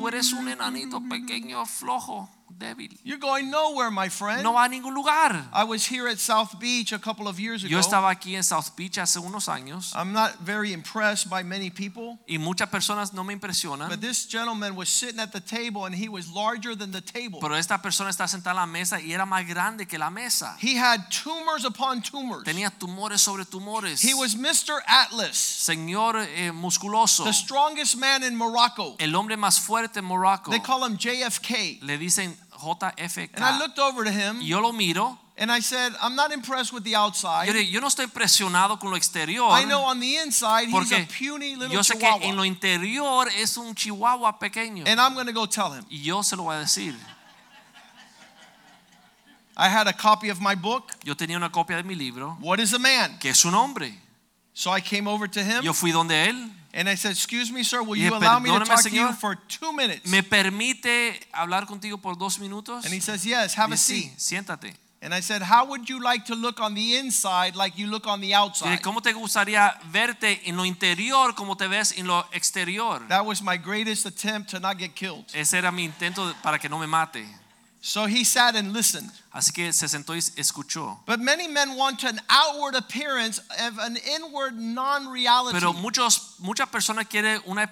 tú 0.00 0.08
eres 0.08 0.32
un 0.32 0.48
enanito 0.48 1.02
pequeño, 1.10 1.66
flojo, 1.66 2.26
débil. 2.60 2.96
You're 3.02 3.18
going 3.18 3.50
nowhere, 3.50 3.90
my 3.90 4.08
friend. 4.08 4.42
No 4.44 4.52
va 4.52 4.64
a 4.64 4.68
ningún 4.68 4.94
lugar. 4.94 5.48
I 5.52 5.64
was 5.64 5.84
here 5.86 6.06
at 6.06 6.18
South 6.18 6.60
Beach 6.60 6.92
a 6.92 6.98
couple 6.98 7.26
of 7.26 7.40
years 7.40 7.64
ago. 7.64 7.70
Yo 7.70 7.78
estaba 7.80 8.10
aquí 8.10 8.36
en 8.36 8.42
South 8.42 8.76
Beach 8.76 8.98
hace 8.98 9.18
unos 9.18 9.48
años 9.48 9.92
I'm 9.96 10.12
not 10.12 10.38
very 10.40 10.72
impressed 10.72 11.28
by 11.28 11.42
many 11.42 11.70
people, 11.70 12.18
y 12.28 12.38
muchas 12.38 12.68
personas 12.68 13.12
no 13.12 13.24
me 13.24 13.34
impresionan, 13.34 13.88
but 13.88 14.00
this 14.00 14.26
gentleman 14.26 14.76
was 14.76 14.88
sitting 14.88 15.18
at 15.18 15.32
the 15.32 15.40
table 15.40 15.86
and 15.86 15.94
he 15.94 16.08
was 16.08 16.30
larger 16.30 16.76
than 16.76 16.92
the 16.92 17.00
table. 17.00 17.40
pero 17.40 17.54
esta 17.54 17.78
persona 17.78 18.10
está 18.10 18.28
sentada 18.28 18.50
en 18.50 18.56
la 18.56 18.66
mesa 18.66 19.00
y 19.00 19.12
era 19.12 19.24
más 19.24 19.46
grande 19.48 19.86
que 19.86 19.98
la 19.98 20.10
mesa. 20.10 20.56
He 20.60 20.76
had 20.76 21.10
tumors 21.10 21.64
upon 21.64 22.02
tumors. 22.02 22.44
Tenía 22.44 22.70
tumores 22.70 23.20
sobre 23.20 23.44
tumores. 23.44 24.02
He 24.02 24.14
was 24.14 24.34
Mr. 24.34 24.80
Atlas, 24.86 25.36
Señor 25.36 26.16
eh, 26.36 26.52
musculoso, 26.52 27.24
the 27.24 27.32
strongest 27.32 27.96
man 27.96 28.22
in 28.22 28.36
Morocco. 28.36 28.96
el 28.98 29.14
hombre 29.14 29.36
más 29.36 29.58
fuerte 29.58 29.98
en 29.98 30.04
Morocco. 30.04 30.50
They 30.50 30.60
call 30.60 30.84
him 30.84 30.98
JFK. 30.98 31.82
Le 31.82 31.96
dicen 31.96 32.36
JFK. 32.60 33.30
And 33.34 33.44
I 33.44 33.58
looked 33.58 33.78
over 33.78 34.04
to 34.04 34.10
him 34.10 34.40
yo 34.40 34.60
lo 34.60 34.72
miro. 34.72 35.18
and 35.36 35.50
I 35.50 35.60
said, 35.60 35.92
I'm 36.02 36.14
not 36.14 36.32
impressed 36.32 36.72
with 36.72 36.84
the 36.84 36.94
outside. 36.94 37.48
digo, 37.48 37.72
yo 37.72 37.80
no 37.80 37.88
estoy 37.88 38.06
presionado 38.06 38.78
con 38.78 38.90
lo 38.90 38.96
exterior. 38.96 39.48
I 39.50 39.64
know 39.64 39.82
on 39.82 39.98
the 39.98 40.16
inside 40.16 40.68
he's 40.68 40.92
a 40.92 41.06
puny 41.06 41.56
little 41.56 41.74
yo 41.74 41.80
sé 41.80 41.98
que 41.98 42.28
en 42.28 42.36
lo 42.36 42.44
interior 42.44 43.28
es 43.28 43.56
un 43.56 43.74
chihuahua 43.74 44.38
pequeño. 44.38 44.84
And 44.86 45.00
I'm 45.00 45.14
going 45.14 45.26
to 45.26 45.32
go 45.32 45.46
tell 45.46 45.72
him. 45.72 45.84
Y 45.90 46.02
yo 46.02 46.22
se 46.22 46.36
lo 46.36 46.44
voy 46.44 46.56
a 46.56 46.60
decir. 46.60 46.94
I 49.56 49.68
had 49.68 49.86
a 49.88 49.92
copy 49.92 50.30
of 50.30 50.40
my 50.40 50.54
book, 50.54 50.92
Yo 51.04 51.14
tenía 51.14 51.36
una 51.36 51.50
copia 51.50 51.76
de 51.76 51.82
mi 51.82 51.94
libro, 51.94 52.38
What 52.40 52.60
is 52.60 52.72
a 52.72 52.78
Man? 52.78 53.18
que 53.18 53.30
es 53.30 53.44
un 53.44 53.54
hombre. 53.54 53.92
So 54.54 54.70
I 54.70 54.80
came 54.80 55.06
over 55.08 55.26
to 55.28 55.42
him 55.42 55.62
Yo 55.64 55.72
fui 55.72 55.92
donde 55.92 56.12
él. 56.12 56.50
and 56.74 56.88
I 56.88 56.94
said, 56.96 57.12
Excuse 57.12 57.50
me, 57.52 57.62
sir, 57.62 57.82
will 57.82 57.96
you 57.96 58.10
allow 58.14 58.38
me 58.38 58.50
to 58.50 58.58
"Perdóneme, 58.60 58.66
talk 58.66 58.82
to 58.82 58.90
you 58.90 59.12
for 59.12 59.36
two 59.48 59.72
minutes? 59.72 60.10
¿Me 60.10 60.22
permite 60.22 61.20
hablar 61.32 61.66
contigo 61.66 62.00
por 62.00 62.14
dos 62.16 62.38
minutos? 62.38 62.84
And 62.84 62.92
he 62.92 63.00
says, 63.00 63.24
Yes, 63.24 63.54
have 63.54 63.72
a 63.72 63.76
seat. 63.76 64.12
siéntate. 64.18 64.74
And 65.02 65.14
I 65.14 65.20
said, 65.20 65.40
How 65.40 65.64
would 65.66 65.88
you 65.88 65.98
like 66.02 66.26
to 66.26 66.34
look 66.34 66.60
on 66.60 66.74
the 66.74 66.96
inside 66.98 67.56
like 67.56 67.78
you 67.78 67.86
look 67.86 68.06
on 68.06 68.20
the 68.20 68.34
outside? 68.34 68.82
¿Cómo 68.82 69.00
te 69.02 69.12
gustaría 69.12 69.74
verte 69.90 70.40
en 70.44 70.56
lo 70.58 70.64
interior 70.64 71.34
como 71.34 71.54
te 71.54 71.66
ves 71.68 71.92
en 71.96 72.06
lo 72.06 72.22
exterior? 72.32 73.00
That 73.08 73.24
was 73.24 73.40
my 73.42 73.56
greatest 73.56 74.04
attempt 74.04 74.50
to 74.50 74.60
not 74.60 74.78
get 74.78 74.94
killed. 74.94 75.24
Ese 75.34 75.54
era 75.54 75.72
mi 75.72 75.84
intento 75.84 76.34
para 76.42 76.58
que 76.58 76.68
no 76.68 76.78
me 76.78 76.86
mate. 76.86 77.24
So 77.80 78.04
he 78.04 78.24
sat 78.24 78.56
and 78.56 78.74
listened. 78.74 79.10
Así 79.32 79.52
que 79.52 79.72
se 79.72 79.88
sentó 79.88 80.16
y 80.16 80.18
escuchó. 80.36 80.98
But 81.06 81.20
many 81.20 81.46
men 81.46 81.76
want 81.76 82.02
an 82.02 82.20
outward 82.28 82.74
appearance 82.74 83.38
of 83.60 83.78
an 83.78 83.96
inward 83.96 84.56
non 84.56 85.08
reality. 85.08 85.52
Pero 85.56 85.72
muchos, 85.72 86.34
muchas 86.40 86.68
personas 86.68 87.06
quieren 87.06 87.40
una, 87.46 87.70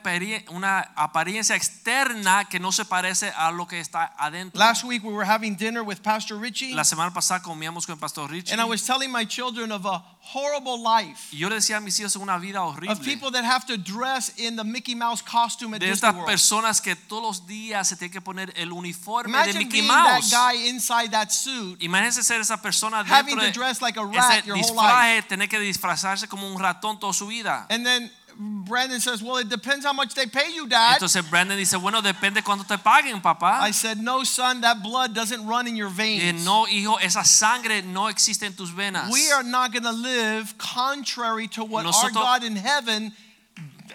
una 0.50 0.80
apariencia 0.94 1.56
externa 1.56 2.44
que 2.48 2.60
no 2.60 2.70
se 2.70 2.84
parece 2.84 3.32
a 3.36 3.50
lo 3.50 3.66
que 3.66 3.80
está 3.80 4.14
adentro. 4.18 4.58
Last 4.58 4.84
week 4.84 5.02
we 5.02 5.12
were 5.12 5.24
having 5.24 5.56
dinner 5.56 5.82
with 5.82 6.00
Pastor 6.02 6.38
Richie, 6.38 6.74
La 6.74 6.84
semana 6.84 7.12
pasada 7.12 7.42
comíamos 7.42 7.86
con 7.86 7.98
pastor 7.98 8.28
Richie 8.30 8.52
and 8.52 8.60
I 8.60 8.64
was 8.64 8.84
telling 8.84 9.10
my 9.10 9.24
children 9.24 9.72
of 9.72 9.84
a 9.84 9.98
horrible 10.20 10.80
life 10.82 11.32
y 11.32 11.38
yo 11.38 11.48
le 11.48 11.56
decía 11.56 11.78
a 11.78 11.80
mis 11.80 11.98
hijos 11.98 12.14
una 12.16 12.38
vida 12.38 12.62
horrible. 12.62 12.92
of 12.92 13.02
people 13.02 13.30
that 13.30 13.44
have 13.44 13.66
to 13.66 13.76
dress 13.78 14.30
in 14.38 14.56
the 14.56 14.64
Mickey 14.64 14.94
Mouse 14.94 15.22
costume 15.22 15.74
at 15.74 15.80
de 15.80 15.86
Disney 15.86 16.10
estas 16.10 16.14
World. 16.14 16.28
personas 16.28 16.80
que 16.80 16.94
todos 16.94 17.22
los 17.22 17.46
días 17.46 17.88
se 17.88 17.96
tienen 17.96 18.12
que 18.12 18.20
poner 18.20 18.52
el 18.56 18.72
uniforme 18.72 19.32
de 19.32 19.50
Imagine 19.50 19.58
Mickey 19.64 19.80
being 19.80 19.88
that 19.88 20.22
guy 20.30 20.68
inside 20.68 21.10
that 21.12 21.32
suit, 21.32 21.47
Imagínense 21.80 22.22
ser 22.22 22.40
esa 22.40 22.56
persona 22.56 23.02
having 23.04 23.36
dentro 23.36 23.40
to 23.40 23.46
de 23.46 23.52
dress 23.52 23.80
like 23.80 23.98
a 23.98 24.04
rat 24.04 24.38
ese 24.38 24.46
your 24.46 24.56
whole 24.56 24.74
life. 24.74 25.22
disfraje, 25.22 25.22
tener 25.28 25.48
que 25.48 25.58
disfrazarse 25.58 26.28
como 26.28 26.46
un 26.46 26.58
ratón 26.58 26.98
toda 26.98 27.12
su 27.12 27.26
vida. 27.26 27.66
And 27.70 27.84
then 27.84 28.10
Brandon 28.40 29.00
says, 29.00 29.20
Well, 29.20 29.38
it 29.38 29.48
depends 29.48 29.84
how 29.84 29.92
much 29.92 30.14
they 30.14 30.26
pay 30.26 30.52
you, 30.54 30.68
Dad. 30.68 30.94
Entonces 31.00 31.28
Brandon 31.28 31.56
dice, 31.58 31.76
bueno, 31.76 32.00
depende 32.00 32.42
cuánto 32.44 32.64
te 32.64 32.78
paguen, 32.78 33.20
papá. 33.20 33.60
I 33.62 33.72
said, 33.72 33.98
No, 33.98 34.22
son, 34.22 34.60
that 34.60 34.80
blood 34.82 35.12
doesn't 35.12 35.44
run 35.44 35.66
in 35.66 35.74
your 35.74 35.88
Y 35.90 35.94
veins. 35.96 36.44
no, 36.44 36.66
hijo, 36.68 36.98
esa 37.00 37.24
sangre 37.24 37.82
no 37.82 38.08
existe 38.08 38.44
en 38.46 38.54
tus 38.54 38.70
venas. 38.70 39.10
We 39.10 39.30
are 39.32 39.42
not 39.42 39.72
going 39.72 39.82
to 39.82 39.92
live 39.92 40.56
contrary 40.56 41.48
to 41.48 41.64
what 41.64 41.84
our 41.86 42.10
God 42.12 42.44
in 42.44 42.54
heaven 42.54 43.12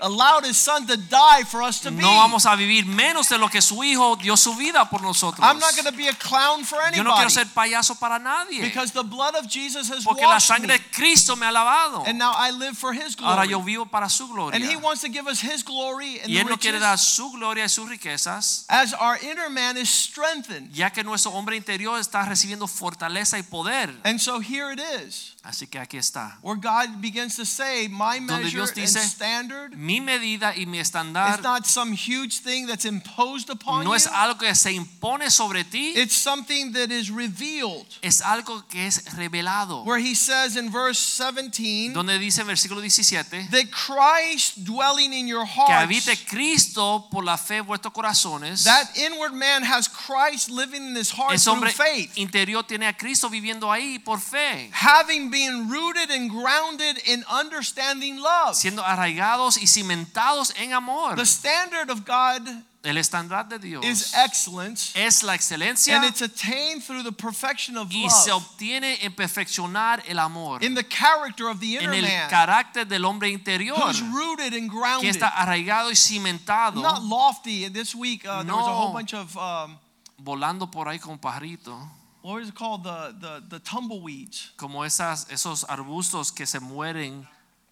allowed 0.01 0.45
his 0.45 0.57
son 0.57 0.85
to 0.87 0.97
die 0.97 1.43
for 1.43 1.61
us 1.61 1.79
to 1.81 1.91
be. 1.91 2.01
No 2.01 2.09
vamos 2.17 2.45
a 2.45 2.55
vivir 2.55 2.85
menos 2.85 3.29
de 3.29 3.37
lo 3.37 3.47
que 3.49 3.61
su 3.61 3.83
hijo 3.83 4.15
dio 4.15 4.35
su 4.35 4.55
vida 4.55 4.89
por 4.89 5.01
nosotros. 5.01 5.39
I'm 5.41 5.59
not 5.59 5.75
going 5.75 5.85
to 5.85 5.97
be 5.97 6.07
a 6.07 6.13
clown 6.13 6.63
for 6.63 6.79
anybody. 6.81 6.97
Yo 6.97 7.03
no 7.03 7.13
quiero 7.15 7.29
ser 7.29 7.45
payaso 7.45 7.99
para 7.99 8.19
nadie. 8.19 8.61
because 8.61 8.91
the 8.91 9.03
blood 9.03 9.35
of 9.35 9.47
Jesus 9.47 9.89
has 9.89 10.03
Porque 10.03 10.21
la 10.23 10.39
sangre 10.39 10.77
de 10.77 10.83
Cristo 10.91 11.35
me 11.35 11.45
ha 11.45 11.51
lavado. 11.51 12.03
And 12.07 12.17
now 12.17 12.33
I 12.35 12.51
live 12.51 12.77
for 12.77 12.93
his 12.93 13.15
glory. 13.15 13.33
Ahora 13.33 13.45
yo 13.45 13.61
vivo 13.61 13.85
para 13.85 14.09
su 14.09 14.27
gloria. 14.27 14.55
And 14.55 14.63
he 14.63 14.75
wants 14.75 15.01
to 15.01 15.09
give 15.09 15.27
us 15.27 15.39
his 15.41 15.63
glory 15.63 16.19
and 16.19 16.29
Y 16.29 16.37
Él 16.37 16.47
no 16.47 16.57
quiere 16.57 16.79
dar 16.79 16.97
su 16.97 17.31
gloria 17.31 17.63
y 17.65 17.69
sus 17.69 17.89
riquezas, 17.89 18.65
as 18.69 18.93
our 18.93 19.17
inner 19.21 19.49
man 19.49 19.77
is 19.77 19.89
strengthened. 19.89 20.71
ya 20.73 20.89
que 20.89 21.03
nuestro 21.03 21.31
hombre 21.31 21.55
interior 21.55 21.99
está 21.99 22.23
recibiendo 22.25 22.67
fortaleza 22.67 23.37
y 23.37 23.43
poder. 23.43 23.89
And 24.03 24.19
so 24.19 24.39
here 24.39 24.71
it 24.71 24.79
is, 24.79 25.33
Así 25.43 25.67
que 25.67 25.79
aquí 25.79 25.97
está. 25.97 26.37
where 26.41 26.55
God 26.55 27.01
begins 27.01 27.35
to 27.35 27.45
say, 27.45 27.87
My 27.87 28.19
measure 28.19 28.49
Dios 28.49 28.69
and 28.69 28.77
dice, 28.77 28.99
standard 29.01 29.75
Mi 29.83 29.99
medida 29.99 30.53
y 30.55 30.65
mi 30.65 30.79
estándar 30.79 31.41
not 31.41 31.65
some 31.65 31.91
huge 31.93 32.39
thing 32.39 32.65
that's 32.67 32.85
imposed 32.85 33.49
upon 33.49 33.83
no 33.83 33.89
you. 33.91 33.95
es 33.95 34.07
algo 34.07 34.37
que 34.37 34.55
se 34.55 34.71
impone 34.71 35.29
sobre 35.29 35.65
ti, 35.65 35.91
It's 35.97 36.15
something 36.15 36.71
that 36.71 36.89
is 36.89 37.09
revealed. 37.09 37.85
es 38.01 38.21
algo 38.21 38.65
que 38.69 38.87
es 38.87 39.03
revelado. 39.17 39.83
Where 39.83 39.99
he 39.99 40.15
says 40.15 40.55
in 40.55 40.71
verse 40.71 40.97
17 40.99 41.91
Donde 41.93 42.17
dice 42.17 42.39
en 42.41 42.47
versículo 42.47 42.79
17 42.79 43.49
that 43.51 43.65
Christ 43.71 44.63
dwelling 44.63 45.11
in 45.11 45.27
your 45.27 45.45
que 45.45 45.73
habite 45.73 46.15
Cristo 46.27 47.07
por 47.11 47.25
la 47.25 47.35
fe 47.37 47.57
en 47.57 47.65
vuestros 47.65 47.93
corazones. 47.93 48.63
that 48.63 48.89
inward 48.95 49.33
man 49.33 49.63
has 49.63 49.89
Christ 49.89 50.49
living 50.49 50.81
in 50.91 50.95
his 50.95 51.11
heart 51.11 51.33
Ese 51.33 51.43
through 51.43 51.55
hombre 51.55 51.71
faith. 51.73 52.11
interior 52.17 52.63
tiene 52.63 52.87
a 52.87 52.93
Cristo 52.93 53.29
viviendo 53.29 53.69
ahí 53.69 53.99
por 53.99 54.19
fe, 54.19 54.69
Having 54.71 55.29
been 55.29 55.69
rooted 55.69 56.09
and 56.09 56.29
grounded 56.31 57.01
in 57.05 57.25
understanding 57.29 58.17
love. 58.21 58.55
siendo 58.55 58.81
arraigados 58.85 59.57
y 59.57 59.67
cimentados 59.73 60.53
en 60.57 60.73
amor. 60.73 61.15
The 61.15 61.25
standard 61.25 61.89
of 61.89 62.05
God 62.05 62.47
El 62.83 62.97
estándar 62.97 63.47
de 63.47 63.59
Dios 63.59 63.85
is 63.85 64.13
excellence, 64.13 64.91
es 64.93 65.23
la 65.23 65.33
excelencia 65.33 65.95
and 65.95 66.03
it's 66.03 66.21
attained 66.21 66.83
through 66.83 67.01
the 67.01 67.13
perfection 67.13 67.77
of 67.77 67.87
y 67.89 68.09
se 68.09 68.29
love 68.29 68.43
obtiene 68.43 68.97
en 69.01 69.15
perfeccionar 69.15 70.03
el 70.05 70.19
amor 70.19 70.61
in 70.61 70.75
the 70.75 70.83
character 70.83 71.47
of 71.47 71.61
the 71.61 71.77
en 71.77 71.83
inner 71.83 71.93
el 71.93 72.01
man 72.01 72.29
carácter 72.29 72.85
del 72.85 73.05
hombre 73.05 73.29
interior 73.29 73.73
who's 73.77 74.01
rooted 74.01 74.53
and 74.53 74.69
que 74.69 74.79
grounded. 74.79 75.09
está 75.09 75.29
arraigado 75.29 75.91
y 75.91 75.95
cimentado, 75.95 76.81
Not 76.81 77.03
lofty. 77.03 77.69
This 77.69 77.95
week 77.95 78.25
uh, 78.25 78.43
there 78.43 78.53
was 78.53 78.67
a 78.67 78.73
whole 78.73 78.91
bunch 78.91 79.13
of 79.13 79.33
um, 79.37 79.77
volando 80.21 80.69
por 80.69 80.89
ahí 80.89 80.99
como 80.99 81.17
pajarito, 81.17 81.89
what 82.21 82.41
is 82.41 82.49
it 82.49 82.55
called? 82.55 82.83
The 82.83 83.15
the 83.17 83.43
the 83.47 83.59
tumbleweeds. 83.61 84.51
como 84.57 84.83
esas, 84.83 85.27
esos 85.29 85.63
arbustos 85.69 86.33
que 86.35 86.45
se 86.45 86.59
mueren. 86.59 87.25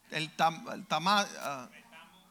El, 0.10 0.30
tam, 0.38 0.66
el 0.72 0.86
tama, 0.88 1.26
uh, 1.42 1.68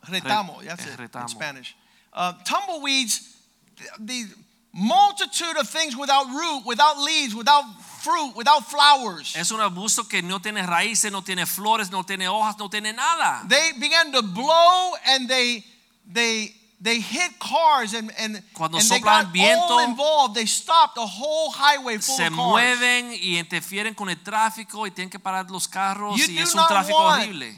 retamo, 0.07 0.63
that's 0.65 0.87
eh, 0.87 0.93
it 0.95 0.99
retamo. 0.99 1.23
in 1.23 1.29
Spanish. 1.29 1.77
Uh, 2.13 2.33
tumbleweeds, 2.45 3.37
the, 3.77 4.05
the 4.05 4.27
multitude 4.73 5.57
of 5.59 5.69
things 5.69 5.97
without 5.97 6.27
root, 6.27 6.63
without 6.67 6.99
leaves, 6.99 7.35
without 7.35 7.65
fruit, 8.03 8.33
without 8.37 8.65
flowers. 8.65 9.35
Es 9.37 9.51
un 9.53 9.61
arbusto 9.61 10.09
que 10.09 10.23
no 10.23 10.39
tiene 10.41 10.65
raíces, 10.67 11.11
no 11.13 11.23
tiene 11.23 11.47
flores, 11.47 11.91
no 11.91 12.03
tiene 12.03 12.27
hojas, 12.29 12.59
no 12.59 12.69
tiene 12.69 12.93
nada. 12.93 13.47
They 13.49 13.73
began 13.79 14.13
to 14.13 14.23
blow 14.23 14.93
and 15.07 15.29
they 15.29 15.65
they 16.13 16.55
they 16.81 16.99
hit 17.01 17.39
cars 17.39 17.95
and 17.95 18.11
and, 18.19 18.43
Cuando 18.55 18.79
and 18.79 18.89
they 18.89 19.01
got 19.01 19.33
viento, 19.33 19.75
all 19.75 19.81
involved. 19.81 20.35
They 20.35 20.47
stopped 20.47 20.97
a 20.99 21.07
whole 21.07 21.51
highway 21.51 21.99
full 21.99 22.17
Se 22.17 22.27
of 22.27 22.33
cars. 22.35 22.49
mueven 22.53 23.13
y 23.13 23.39
interfieren 23.39 23.95
con 23.95 24.09
el 24.09 24.17
tráfico 24.17 24.87
y 24.87 24.91
tienen 24.91 25.11
que 25.11 25.19
parar 25.19 25.51
los 25.51 25.69
carros 25.69 26.17
You 26.19 26.27
y 26.33 26.39
es 26.39 26.55
un 26.55 26.67
tráfico 26.67 26.97
horrible. 26.99 27.55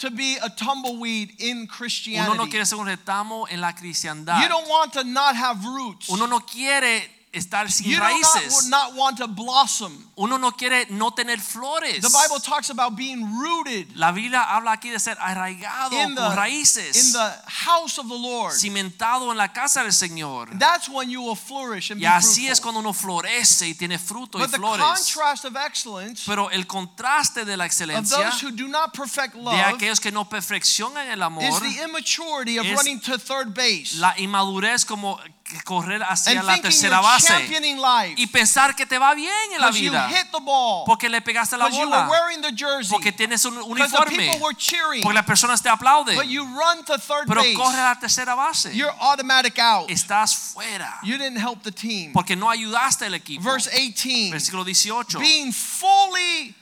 To 0.00 0.10
be 0.10 0.38
a 0.42 0.48
tumbleweed 0.48 1.34
in 1.40 1.58
Uno 1.58 1.66
Christianity. 1.66 2.36
no 2.36 2.46
quiere 2.46 2.64
ser 2.64 2.76
un 2.78 2.86
retamo 2.86 3.46
en 3.50 3.60
la 3.60 3.74
cristiandad. 3.74 4.40
You 4.40 4.48
don't 4.48 4.68
want 4.68 4.92
to 4.94 5.04
not 5.04 5.36
have 5.36 5.62
roots. 5.64 6.08
Uno 6.08 6.26
no 6.26 6.40
quiere 6.40 7.02
estar 7.32 7.70
sin 7.70 7.86
You 7.90 7.96
do 7.96 8.02
not, 8.02 8.90
not 8.90 8.94
want 8.96 9.18
to 9.18 9.28
blossom. 9.28 10.06
Uno 10.16 10.36
no 10.36 10.50
quiere 10.52 10.86
no 10.90 11.10
tener 11.10 11.38
flores. 11.38 12.00
The 12.02 12.10
Bible 12.10 12.40
talks 12.40 12.70
about 12.70 12.96
being 12.96 13.38
rooted 13.38 13.96
La 13.96 14.10
Biblia 14.12 14.42
habla 14.42 14.72
aquí 14.72 14.90
de 14.90 14.98
ser 14.98 15.16
arraigado 15.20 15.92
in 15.92 16.14
con 16.16 16.36
raíces, 16.36 16.96
in 16.96 17.12
the 17.12 17.32
house 17.46 17.98
of 17.98 18.08
the 18.08 18.14
Lord. 18.18 18.52
cimentado 18.54 19.30
en 19.30 19.36
la 19.36 19.48
casa 19.52 19.82
del 19.82 19.92
Señor. 19.92 20.48
That's 20.58 20.88
when 20.88 21.08
you 21.08 21.22
will 21.22 21.36
flourish 21.36 21.90
and 21.90 22.00
Y 22.00 22.04
be 22.04 22.08
así 22.08 22.48
es 22.48 22.58
fruitful. 22.58 22.62
cuando 22.62 22.80
uno 22.80 22.92
florece 22.92 23.68
y 23.68 23.74
tiene 23.74 23.98
fruto 23.98 24.38
y 24.38 24.42
But 24.42 24.50
the 24.50 24.56
flores. 24.58 24.82
contrast 24.84 25.44
of 25.44 25.56
excellence 25.56 26.24
Pero 26.26 26.50
el 26.50 26.66
contraste 26.66 27.44
de 27.44 27.56
la 27.56 27.64
excelencia 27.66 28.16
of 28.18 28.24
those 28.24 28.40
who 28.44 28.50
do 28.50 28.66
not 28.68 28.92
perfect 28.92 29.34
love 29.36 29.54
de 29.54 29.62
aquellos 29.62 30.00
que 30.00 30.10
no 30.10 30.28
perfeccionan 30.28 31.08
el 31.08 31.22
amor 31.22 31.44
is 31.44 31.60
the 31.60 31.84
immaturity 31.84 32.58
of 32.58 32.66
es 32.66 32.76
running 32.76 33.00
to 33.00 33.16
third 33.18 33.54
base 33.54 33.96
la 33.98 34.14
inmadurez 34.18 34.84
como 34.84 35.18
correr 35.64 36.02
hacia 36.02 36.32
and 36.38 36.44
la 36.46 36.52
thinking 36.54 36.70
tercera 36.70 36.96
you're 36.96 37.02
base 37.02 37.26
championing 37.26 37.78
life. 37.78 38.14
y 38.16 38.26
pensar 38.26 38.74
que 38.76 38.86
te 38.86 38.98
va 38.98 39.14
bien 39.14 39.32
en 39.54 39.60
la 39.60 39.68
because 39.68 39.80
you 39.80 39.90
vida. 39.90 40.08
hit 40.08 40.30
the 40.32 40.40
ball. 40.40 40.84
Porque 40.86 41.08
le 41.08 41.20
pegaste 41.20 41.56
la 41.56 41.64
because 41.66 41.78
you 41.80 41.88
were 41.88 41.96
bola, 41.96 42.08
wearing 42.10 42.40
the 42.42 42.52
jersey. 42.52 42.90
Porque 42.90 43.12
tienes 43.12 43.44
un 43.44 43.54
because 43.54 43.90
the 43.90 43.98
uniforme, 43.98 44.16
people 44.16 44.40
were 44.40 44.54
cheering. 44.54 45.02
Porque 45.02 45.14
las 45.14 45.24
personas 45.26 45.62
te 45.62 45.68
aplauden, 45.68 46.16
but 46.16 46.26
you 46.26 46.44
run 46.44 46.84
to 46.84 46.96
third 46.98 47.26
pero 47.26 47.42
base. 47.42 47.54
corre 47.54 47.78
a 47.78 47.94
la 47.94 47.98
tercera 47.98 48.34
base. 48.34 48.72
you're 48.74 48.94
automatic 49.00 49.58
out. 49.58 49.88
Estás 49.90 50.34
fuera. 50.34 50.98
You 51.02 51.18
didn't 51.18 51.38
help 51.38 51.62
the 51.62 51.72
team. 51.72 52.12
Porque 52.12 52.36
no 52.36 52.48
ayudaste 52.50 53.06
al 53.06 53.14
equipo. 53.14 53.42
verse 53.42 53.68
18 53.70 54.30
Versículo 54.30 54.64
18. 54.64 55.18
being 55.18 55.52
fully 55.52 56.54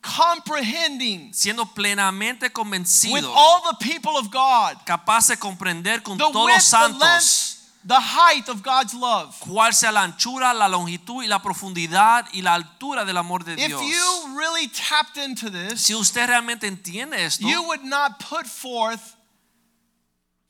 comprehending 0.00 1.32
Siendo 1.34 1.66
plenamente 1.74 2.46
with 2.46 2.52
convencido, 2.52 3.32
all 3.34 3.62
the 3.70 3.76
people 3.84 4.16
of 4.16 4.30
God. 4.30 4.76
capaz 4.84 5.26
de 5.28 5.36
comprender 5.36 6.02
con 6.02 6.16
the 6.16 6.24
todos 6.24 6.34
los 6.34 6.46
width, 6.46 6.54
the 6.56 6.60
santos. 6.60 7.00
length, 7.00 7.47
the 7.86 7.94
height 7.98 8.48
of 8.48 8.62
God's 8.62 8.94
love. 8.94 9.34
cuál 9.40 9.72
sea 9.72 9.92
la 9.92 10.02
anchura, 10.02 10.52
la 10.54 10.68
longitud 10.68 11.22
y 11.22 11.26
la 11.26 11.40
profundidad 11.40 12.26
y 12.32 12.42
la 12.42 12.54
altura 12.54 13.04
del 13.04 13.16
amor 13.16 13.44
de 13.44 13.56
Dios. 13.56 13.80
If 13.80 13.88
you 13.88 14.36
really 14.36 14.68
tapped 14.68 15.16
into 15.16 15.50
this, 15.50 15.80
Si 15.82 15.94
usted 15.94 16.26
realmente 16.28 16.66
entiende 16.66 17.24
esto, 17.24 17.46
you 17.46 17.62
would 17.62 17.84
not 17.84 18.18
put 18.18 18.46
forth 18.46 19.16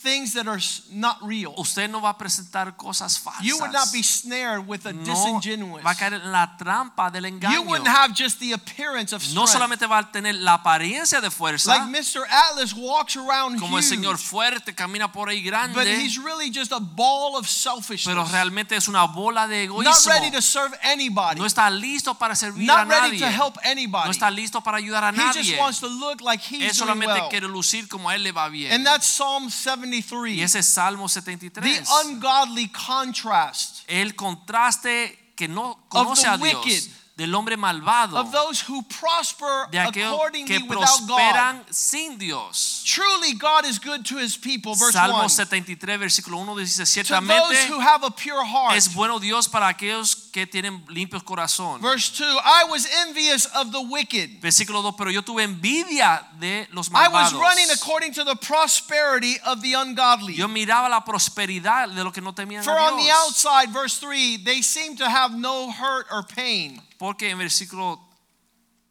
things 0.00 0.33
that 0.35 0.47
are 0.47 0.61
not 0.93 1.19
real. 1.23 1.52
usted 1.59 1.88
no 1.90 2.00
va 2.00 2.11
a 2.11 2.19
presentar 2.19 2.76
cosas 2.76 3.19
falsas. 3.19 3.43
You 3.43 3.59
would 3.59 3.73
not 3.73 3.93
be 3.93 4.02
snared 4.02 4.67
with 4.67 4.87
a 4.87 4.93
no 4.93 5.02
disingenuous. 5.02 5.83
va 5.85 5.90
a 5.90 5.95
caer 5.97 6.14
en 6.14 6.31
la 6.31 6.57
trampa 6.57 7.11
del 7.11 7.25
engaño. 7.25 7.52
You 7.52 7.62
wouldn't 7.62 7.88
have 7.88 8.14
just 8.14 8.38
the 8.38 8.52
appearance 8.52 9.12
of 9.12 9.23
strength. 9.23 9.35
No 9.35 9.47
solamente 9.47 9.87
va 9.87 9.99
a 9.99 10.12
tener 10.12 10.37
la 10.37 10.55
apariencia 10.55 11.21
de 11.21 11.31
fuerza, 11.31 11.76
Like 11.76 11.90
Mr. 11.90 12.23
Atlas 12.31 12.75
walks 12.75 13.17
around 13.17 13.59
como 13.59 13.76
el 13.76 13.83
Señor 13.83 14.19
fuerte 14.19 14.73
camina 14.73 15.11
por 15.11 15.28
ahí 15.28 15.43
grande. 15.43 15.75
but 15.75 15.87
he's 15.87 16.17
really 16.17 16.50
just 16.50 16.71
a 16.71 16.78
ball 16.78 17.37
of 17.37 17.49
selfishness. 17.49 18.07
pero 18.07 18.25
realmente 18.25 18.76
es 18.76 18.87
una 18.87 19.05
bola 19.05 19.49
de 19.49 19.64
egoísmo. 19.64 19.83
Not 19.83 20.07
ready 20.07 20.31
to 20.31 20.40
serve 20.40 20.78
anybody. 20.85 21.40
No 21.40 21.47
está 21.47 21.69
listo 21.71 22.14
para 22.14 22.37
servir 22.37 22.71
a 22.71 22.85
Not 22.85 22.88
ready 22.88 23.19
to 23.19 23.26
help 23.26 23.57
anybody. 23.64 24.05
No 24.07 24.12
está 24.12 24.31
listo 24.31 24.62
para 24.62 24.78
ayudar 24.78 25.02
a 25.02 25.11
He 25.11 25.33
just 25.33 25.59
wants 25.59 25.81
to 25.81 25.88
look 25.88 26.21
like 26.21 26.40
Él 26.40 26.62
he's 26.62 26.78
doing 26.78 26.88
solamente 26.88 27.21
well. 27.21 27.31
quiere 27.31 27.49
lucir 27.49 27.88
como 27.88 28.09
a 28.09 28.14
él 28.14 28.23
le 28.23 28.31
va 28.31 28.49
bien. 28.49 28.73
And 28.73 28.87
that's 28.87 29.07
Psalm 29.09 29.49
Y 29.49 29.88
73. 29.90 30.42
ese 30.42 30.59
es 30.61 30.66
Salmo 30.66 31.09
The 31.09 31.83
ungodly 32.04 32.68
contrast 32.68 33.85
El 33.88 34.14
contraste 34.14 35.33
que 35.37 35.49
no 35.49 35.78
conoce 35.88 36.26
a 36.26 36.37
Dios 36.37 36.64
wicked. 36.64 36.90
del 37.18 37.35
hombre 37.35 37.57
malvado, 37.57 38.16
of 38.16 38.30
those 38.30 38.61
who 38.68 38.80
prosper 38.83 39.68
de 39.73 39.78
aquellos 39.80 40.14
accordingly 40.14 40.47
que 40.47 40.64
without 40.64 41.00
God. 41.00 41.18
prosperan 41.18 41.64
sin 41.68 42.16
Dios. 42.16 42.85
Truly, 42.87 43.35
God 43.35 43.64
is 43.64 43.80
good 43.80 44.04
to 44.04 44.18
his 44.18 44.37
people. 44.37 44.76
Verse 44.76 44.92
Salmo 44.92 45.23
1. 45.23 45.28
73, 45.28 45.99
versículo 45.99 46.38
1 46.38 46.57
dice, 46.61 46.87
ciertamente 46.87 47.68
who 47.68 47.80
have 47.80 48.04
a 48.04 48.11
pure 48.11 48.45
heart. 48.45 48.76
es 48.76 48.95
bueno 48.95 49.18
Dios 49.18 49.49
para 49.49 49.66
aquellos 49.66 50.27
que 50.32 50.47
tienen 50.47 50.85
limpios 50.88 51.23
corazón. 51.23 51.80
Verse 51.80 52.11
2 52.11 52.25
I 52.25 52.64
was 52.70 52.87
envious 53.06 53.47
of 53.54 53.73
the 53.73 53.80
wicked. 53.80 54.40
Versículo 54.40 54.82
2, 54.82 54.94
pero 54.97 55.11
yo 55.11 55.23
tuve 55.23 55.42
envidia 55.42 56.26
de 56.38 56.66
los 56.73 56.90
malvados. 56.90 57.11
I 57.11 57.12
was 57.12 57.35
running 57.35 57.70
according 57.70 58.12
to 58.14 58.25
the 58.25 58.37
prosperity 58.37 59.38
of 59.44 59.62
the 59.62 59.75
ungodly. 59.75 60.35
Yo 60.35 60.49
miraba 60.49 60.88
la 60.88 61.04
prosperidad 61.04 61.94
de 61.94 62.04
los 62.04 62.12
que 62.12 62.23
no 62.23 62.32
temían 62.32 62.62
For 62.62 62.76
a 62.76 62.92
on 62.92 62.99
the 62.99 63.11
outside, 63.11 63.70
verse 63.73 63.99
3, 63.99 64.44
they 64.44 64.62
seem 64.62 64.97
to 64.97 65.08
have 65.08 65.37
no 65.37 65.70
hurt 65.70 66.06
or 66.10 66.23
pain. 66.23 66.80
Porque 66.99 67.30
en 67.30 67.38
versículo 67.38 68.00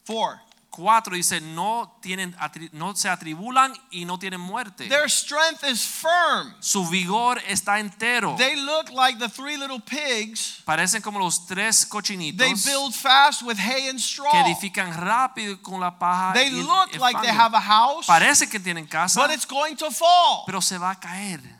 4. 0.06 0.47
4 0.78 1.16
dice, 1.16 1.40
no, 1.40 1.98
tienen, 2.00 2.36
no 2.70 2.94
se 2.94 3.08
atribulan 3.08 3.74
y 3.90 4.04
no 4.04 4.16
tienen 4.16 4.40
muerte. 4.40 4.86
Their 4.88 5.10
strength 5.10 5.64
is 5.64 5.82
firm. 5.84 6.54
Su 6.60 6.86
vigor 6.88 7.42
está 7.48 7.80
entero. 7.80 8.36
They 8.38 8.54
look 8.54 8.90
like 8.90 9.18
the 9.18 9.28
three 9.28 9.56
little 9.56 9.80
pigs. 9.80 10.62
Parecen 10.64 11.02
como 11.02 11.18
los 11.18 11.46
tres 11.46 11.84
cochinitos 11.84 12.38
They 12.38 12.54
build 12.72 12.94
fast 12.94 13.42
with 13.42 13.58
hay 13.58 13.88
and 13.88 13.98
que 13.98 14.04
straw. 14.04 14.46
edifican 14.46 14.92
rápido 14.94 15.60
con 15.60 15.80
la 15.80 15.98
paja 15.98 16.32
They 16.34 16.48
y 16.54 16.60
el- 16.60 16.66
look 16.66 16.90
el 16.92 17.00
like 17.00 17.20
they 17.22 17.30
have 17.30 17.56
a 17.56 17.60
house, 17.60 18.06
Parece 18.06 18.48
que 18.48 18.60
tienen 18.60 18.86
casa, 18.86 19.20
but 19.20 19.32
it's 19.34 19.46
going 19.46 19.74
to 19.74 19.90
fall. 19.90 20.44
pero 20.46 20.60
se 20.60 20.78
va 20.78 20.90
a 20.92 21.00
caer. 21.00 21.57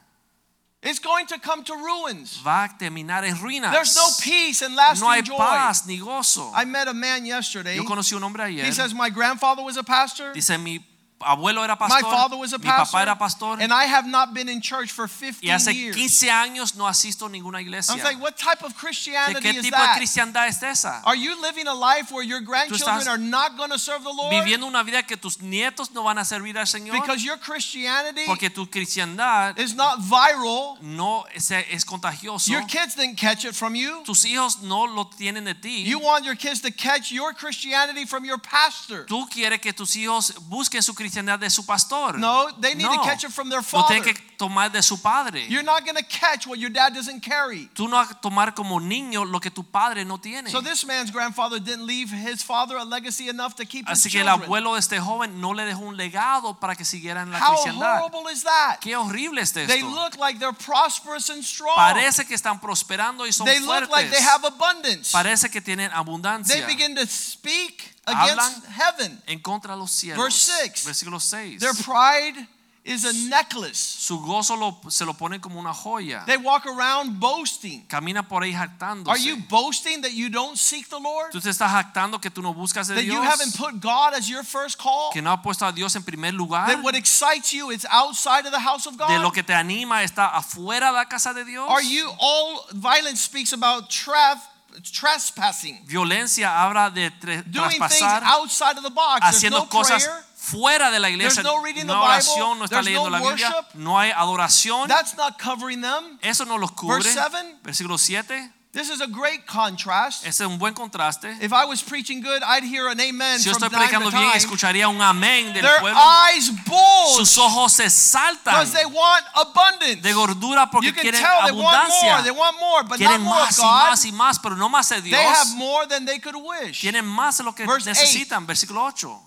It's 0.80 1.00
going 1.00 1.26
to 1.26 1.38
come 1.40 1.64
to 1.64 1.74
ruins. 1.74 2.36
Va 2.38 2.64
a 2.64 2.78
terminar 2.78 3.24
en 3.24 3.34
ruinas. 3.34 3.72
There's 3.72 3.96
no 3.96 4.06
peace 4.22 4.62
and 4.62 4.76
lasting 4.76 5.08
no 5.08 5.12
hay 5.12 5.22
joy. 5.22 5.36
paz 5.36 5.84
ni 5.86 5.98
gozo. 5.98 6.52
I 6.54 6.64
met 6.66 6.86
a 6.86 6.94
man 6.94 7.26
yesterday. 7.26 7.74
Yo 7.74 7.82
conocí 7.82 8.14
un 8.14 8.22
hombre 8.22 8.44
ayer. 8.44 8.64
He 8.64 8.70
says, 8.70 8.94
My 8.94 9.10
grandfather 9.10 9.64
was 9.64 9.76
a 9.76 9.82
pastor. 9.82 10.32
Dice, 10.32 10.56
mi 10.56 10.78
abuelo 11.20 11.64
era 11.64 11.74
My 11.80 11.88
pastor. 11.88 12.10
father 12.10 12.36
was 12.36 12.52
a 12.52 12.58
mi 12.58 12.64
papá 12.64 12.78
pastor. 12.78 13.00
era 13.00 13.16
pastor. 13.16 13.56
And 13.60 13.72
I 13.72 13.84
have 13.86 14.06
not 14.06 14.32
been 14.34 14.48
in 14.48 14.60
church 14.60 14.90
for 14.92 15.08
15 15.08 15.48
Y 15.48 15.52
15 15.52 15.54
hace 15.54 15.74
years. 15.74 15.96
15 15.96 16.28
años 16.30 16.74
no 16.76 16.86
asisto 16.86 17.26
a 17.26 17.28
ninguna 17.28 17.58
I 17.58 17.62
iglesia. 17.62 17.94
was 17.94 18.04
like, 18.04 18.20
What 18.20 18.36
type 18.36 18.62
of 18.64 18.72
¿De 18.72 18.78
Christianity 18.78 19.40
qué 19.40 19.50
is 19.56 19.62
tipo 19.64 19.76
de 19.76 19.82
that? 19.82 19.96
cristiandad 19.96 20.46
es 20.48 20.62
esa? 20.62 21.02
Are 21.04 21.16
you 21.16 21.40
living 21.42 21.66
a 21.66 21.74
life 21.74 22.12
where 22.12 22.22
your 22.24 22.40
grandchildren 22.40 23.08
are 23.08 23.18
not 23.18 23.56
going 23.56 23.70
to 23.70 23.78
serve 23.78 24.02
the 24.04 24.12
Lord? 24.12 24.32
Viviendo 24.32 24.66
una 24.66 24.84
vida 24.84 25.02
que 25.02 25.16
tus 25.16 25.38
nietos 25.42 25.90
no 25.92 26.02
van 26.04 26.18
a 26.18 26.24
servir 26.24 26.56
al 26.56 26.66
Señor. 26.66 26.92
Because 26.92 27.24
your 27.24 27.36
Christianity 27.38 28.24
Porque 28.26 28.50
tu 28.50 28.66
cristiandad 28.66 29.58
is 29.58 29.74
not 29.74 29.98
viral. 30.00 30.80
no 30.82 31.24
es, 31.34 31.50
es 31.50 31.84
contagioso. 31.84 32.48
Your 32.50 32.62
kids 32.66 32.94
didn't 32.94 33.16
catch 33.16 33.44
it 33.44 33.54
from 33.54 33.74
you. 33.74 34.02
Tus 34.04 34.24
hijos 34.24 34.62
no 34.62 34.84
lo 34.84 35.04
tienen 35.18 35.44
de 35.44 35.54
ti. 35.54 35.82
You 35.82 35.98
want 35.98 36.24
your 36.24 36.36
kids 36.36 36.60
to 36.60 36.70
catch 36.70 37.10
your 37.10 37.32
Christianity 37.32 38.04
from 38.04 38.24
your 38.24 38.38
pastor. 38.38 39.04
Tú 39.06 39.28
quieres 39.28 39.60
que 39.60 39.72
tus 39.72 39.96
hijos 39.96 40.32
busquen 40.48 40.80
su 40.82 40.92
cristiandad 40.94 41.07
de 41.10 41.50
su 41.50 41.64
pastor. 41.64 42.18
No, 42.18 42.48
they 42.60 42.74
need 42.74 42.86
to 42.88 43.02
catch 43.02 43.24
it 43.24 43.30
from 43.32 43.48
their 43.48 43.60
Lo 43.60 43.62
father. 43.62 44.00
tienen 44.00 44.04
que 44.14 44.14
tomar 44.36 44.70
de 44.70 44.82
su 44.82 44.96
padre. 45.00 45.46
You're 45.48 45.62
not 45.64 45.84
going 45.84 45.96
to 45.96 46.04
catch 46.04 46.46
what 46.46 46.58
your 46.58 46.70
dad 46.70 46.94
doesn't 46.94 47.20
carry. 47.22 47.68
Tú 47.74 47.88
no 47.88 47.96
vas 47.96 48.10
a 48.12 48.14
tomar 48.20 48.54
como 48.54 48.78
niño 48.80 49.24
lo 49.24 49.40
que 49.40 49.50
tu 49.50 49.64
padre 49.64 50.04
no 50.04 50.18
tiene. 50.18 50.50
So 50.50 50.60
this 50.60 50.84
man's 50.86 51.10
grandfather 51.10 51.58
didn't 51.60 51.86
leave 51.86 52.10
his 52.10 52.42
father 52.42 52.76
a 52.76 52.84
legacy 52.84 53.28
enough 53.28 53.54
to 53.56 53.64
keep 53.64 53.88
his 53.88 53.98
Así 53.98 54.10
que 54.10 54.20
el 54.20 54.26
children. 54.26 54.44
abuelo 54.44 54.74
de 54.74 54.80
este 54.80 55.00
joven 55.00 55.40
no 55.40 55.52
le 55.54 55.64
dejó 55.64 55.80
un 55.80 55.96
legado 55.96 56.58
para 56.60 56.74
que 56.76 56.84
siguiera 56.84 57.22
en 57.22 57.30
la 57.30 57.38
How 57.38 57.54
cristiandad. 57.54 58.00
horrible 58.02 58.32
is 58.32 58.42
that? 58.44 58.78
Qué 58.80 58.94
horrible 58.96 59.40
es 59.40 59.52
They 59.52 59.82
look 59.82 60.16
like 60.18 60.38
they're 60.38 60.52
prosperous 60.52 61.30
and 61.30 61.42
strong. 61.42 61.74
Parece 61.76 62.24
que 62.26 62.34
están 62.34 62.60
prosperando 62.60 63.26
y 63.26 63.32
son 63.32 63.46
They 63.46 63.60
look 63.60 63.88
like 63.90 64.10
they 64.10 64.20
fuertes. 64.22 64.26
have 64.26 64.44
abundance. 64.46 65.10
Parece 65.12 65.50
que 65.50 65.60
tienen 65.60 65.90
abundancia. 65.92 66.54
They 66.54 66.64
begin 66.66 66.94
to 66.94 67.06
speak 67.06 67.94
against 68.08 68.64
heaven. 68.66 69.22
en 69.26 69.38
contra 69.40 69.76
los 69.76 69.90
cielos. 69.90 70.22
Verse 70.22 70.50
six. 70.62 70.84
Versículo 70.84 71.20
6. 71.20 71.60
Their 71.60 71.74
pride 71.74 72.46
is 72.84 73.04
a 73.04 73.12
necklace. 73.28 73.74
Su 73.76 74.18
gozo 74.20 74.56
lo- 74.56 74.80
se 74.88 75.04
lo 75.04 75.12
ponen 75.12 75.40
como 75.42 75.60
una 75.60 75.74
joya. 75.74 76.24
They 76.24 76.38
walk 76.38 76.64
around 76.64 77.20
boasting. 77.20 77.86
Camina 77.86 78.26
por 78.26 78.42
ahí 78.42 78.54
jactándose. 78.54 79.10
Are 79.10 79.18
you 79.22 79.36
boasting 79.46 80.00
that 80.00 80.12
you 80.12 80.30
don't 80.30 80.56
seek 80.56 80.88
the 80.88 80.98
Lord? 80.98 81.30
Tú 81.30 81.38
te 81.38 81.50
estás 81.50 81.70
jactando 81.70 82.18
que 82.18 82.30
tú 82.30 82.40
no 82.40 82.54
buscas 82.54 82.88
de 82.88 82.94
That 82.94 83.02
Dios. 83.02 83.14
you 83.14 83.22
haven't 83.22 83.54
put 83.58 83.78
God 83.82 84.14
as 84.14 84.26
your 84.26 84.42
first 84.42 84.78
call? 84.78 85.10
que 85.12 85.20
no 85.20 85.30
has 85.32 85.40
puesto 85.42 85.66
a 85.66 85.72
Dios 85.72 85.94
en 85.96 86.02
primer 86.02 86.32
lugar. 86.32 86.66
That 86.66 86.82
what 86.82 86.94
excites 86.94 87.52
you 87.52 87.70
is 87.70 87.84
outside 87.90 88.46
of 88.46 88.52
the 88.52 88.60
house 88.60 88.86
of 88.86 88.96
de 88.96 89.18
lo 89.18 89.24
God? 89.28 89.34
que 89.34 89.42
te 89.42 89.52
anima 89.52 90.02
está 90.02 90.28
afuera 90.34 90.86
de 90.86 90.92
la 90.92 91.04
casa 91.04 91.34
de 91.34 91.44
Dios. 91.44 91.68
Are 91.68 91.82
you 91.84 92.10
all 92.18 92.64
violence 92.72 93.20
speaks 93.20 93.52
about 93.52 93.90
traf, 93.90 94.38
trespassing, 94.82 95.84
Violencia 95.86 96.62
habla 96.62 96.90
de 96.90 97.10
tre- 97.10 97.42
doing 97.44 97.68
things 97.70 97.78
traspasar, 97.98 98.22
outside 98.24 98.76
of 98.78 98.82
the 98.82 98.90
box. 98.90 99.20
There's 99.20 99.36
haciendo 99.36 99.58
no 99.60 99.68
cosas 99.68 100.04
prayer. 100.04 100.24
fuera 100.36 100.90
de 100.90 100.98
la 101.00 101.08
iglesia. 101.10 101.42
There's 101.42 101.56
no 101.56 101.62
reading 101.62 101.86
the 101.86 101.92
no 101.92 102.02
hay 102.02 102.18
oración, 102.20 102.36
Bible. 102.36 102.58
no 102.58 102.64
está 102.64 102.76
There's 102.76 102.84
leyendo 102.86 103.10
no 103.10 103.18
la 103.18 103.20
Biblia, 103.28 103.48
worship. 103.50 103.74
no 103.74 103.98
hay 103.98 104.10
adoración. 104.10 104.88
That's 104.88 105.14
not 105.16 105.38
covering 105.38 105.80
them. 105.82 106.18
Eso 106.22 106.44
no 106.44 106.56
los 106.58 106.70
cubre. 106.72 106.96
Verse 107.02 107.12
seven. 107.12 107.58
Versículo 107.62 107.98
7. 107.98 108.52
This 108.70 108.90
is 108.90 109.00
a 109.00 109.06
great 109.06 109.46
contrast. 109.46 110.26
Es 110.26 110.40
un 110.40 110.58
buen 110.58 110.74
contraste. 110.74 111.24
If 111.40 111.52
I 111.52 111.64
was 111.64 111.82
preaching 111.82 112.20
good, 112.20 112.42
I'd 112.42 112.62
hear 112.62 112.88
an 112.88 113.00
amen 113.00 113.38
Si 113.38 113.46
yo 113.48 113.52
estoy 113.52 113.70
predicando 113.70 114.10
bien, 114.10 114.30
escucharía 114.34 114.88
un 114.88 115.00
amén 115.00 115.54
del 115.54 115.62
Their 115.62 115.80
pueblo. 115.80 115.98
eyes 115.98 116.50
bulge 116.66 117.16
Sus 117.16 117.38
ojos 117.38 117.72
se 117.72 117.88
saltan 117.88 118.52
because 118.60 118.72
they 118.74 118.84
want 118.84 119.24
abundance. 119.34 120.02
de 120.02 120.12
gordura 120.12 120.70
porque 120.70 120.88
you 120.88 120.92
can 120.92 121.00
quieren 121.02 121.20
tell 121.22 121.46
they 121.46 121.52
want 121.52 121.88
more, 121.88 122.12
abundancia. 122.12 122.22
they 122.24 122.30
want 122.30 122.60
more, 122.60 122.82
but 122.82 122.90
not 122.90 123.08
Quieren 123.08 123.22
more 123.22 123.40
más 123.40 123.58
y 123.58 123.62
más 123.64 124.04
y 124.04 124.12
más, 124.12 124.38
pero 124.38 124.54
no 124.54 124.68
más 124.68 124.86
de 124.90 125.00
Dios. 125.00 125.18
They 125.18 125.24
have 125.26 125.56
more 125.56 125.86
than 125.86 126.04
they 126.04 126.18
could 126.20 126.36
wish. 126.36 126.82
Tienen 126.82 127.06
más 127.06 127.38
de 127.38 127.44
lo 127.44 127.54
que 127.54 127.64
Verse 127.66 127.88
necesitan. 127.88 128.46
Versículo 128.46 128.84
8. 128.84 129.18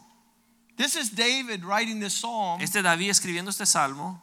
This 0.77 0.95
is 0.95 1.09
David 1.09 1.63
writing 1.63 1.99
this 1.99 2.13
psalm. 2.13 2.61
Este 2.61 2.83
David 2.83 3.09
escribiendo 3.09 3.49
este 3.49 3.65
salmo. 3.65 4.21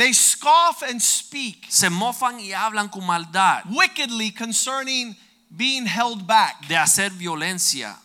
They 0.00 0.14
scoff 0.14 0.82
and 0.82 0.98
speak 0.98 1.66
se 1.68 1.90
mofan 1.90 2.40
y 2.40 2.52
hablan 2.52 2.88
con 2.88 3.04
maldad 3.04 3.64
wickedly 3.66 4.30
concerning 4.30 5.14
being 5.54 5.84
held 5.84 6.26
back. 6.26 6.66
de 6.66 6.74
hacer 6.74 7.10
violencia. 7.10 7.98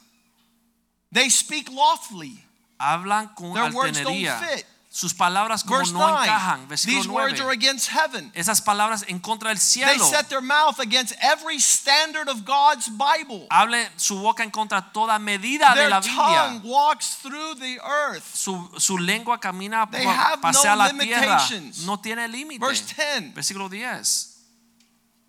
They 1.14 1.30
speak 1.30 1.70
lawfully. 1.70 2.44
Hablan 2.78 3.34
con 3.34 3.54
Their 3.54 3.72
words 3.72 4.02
don't 4.02 4.14
fit. 4.14 4.66
Sus 4.96 5.14
palabras 5.14 5.62
como 5.66 5.80
Verse 5.80 5.92
no 5.92 6.00
9. 6.08 6.24
encajan. 6.24 6.68
Versículo 6.70 7.02
These 7.02 7.10
words 7.10 7.34
are 7.42 7.48
9. 7.48 7.52
against 7.58 7.90
heaven. 7.90 8.32
Esas 8.34 8.62
palabras 8.62 9.04
en 9.10 9.20
contra 9.20 9.50
del 9.50 9.58
They 9.58 9.66
cielo. 9.66 10.06
set 10.06 10.30
their 10.30 10.42
mouth 10.42 10.80
against 10.80 11.14
every 11.22 11.58
standard 11.60 12.30
of 12.30 12.46
God's 12.46 12.88
Bible. 12.88 13.46
Hable 13.50 13.90
su 13.98 14.18
boca 14.18 14.42
en 14.44 14.52
contra 14.52 14.94
toda 14.94 15.20
medida 15.20 15.76
de 15.76 15.90
la 15.90 16.00
tongue 16.00 16.62
Biblia. 16.62 16.62
walks 16.64 17.18
through 17.22 17.56
the 17.60 17.78
earth. 17.84 18.24
Su, 18.34 18.72
su 18.78 18.98
lengua 18.98 19.38
camina 19.38 19.86
They 19.92 20.06
por 20.06 20.14
have 20.14 20.38
pasea 20.42 20.78
no 20.78 20.84
la 20.86 20.94
tierra. 20.94 21.42
No 21.84 22.00
tiene 22.00 22.30
límite. 22.30 22.66
Verse 22.66 22.86
10. 22.96 23.34
Versículo 23.34 23.68
10. 23.68 24.35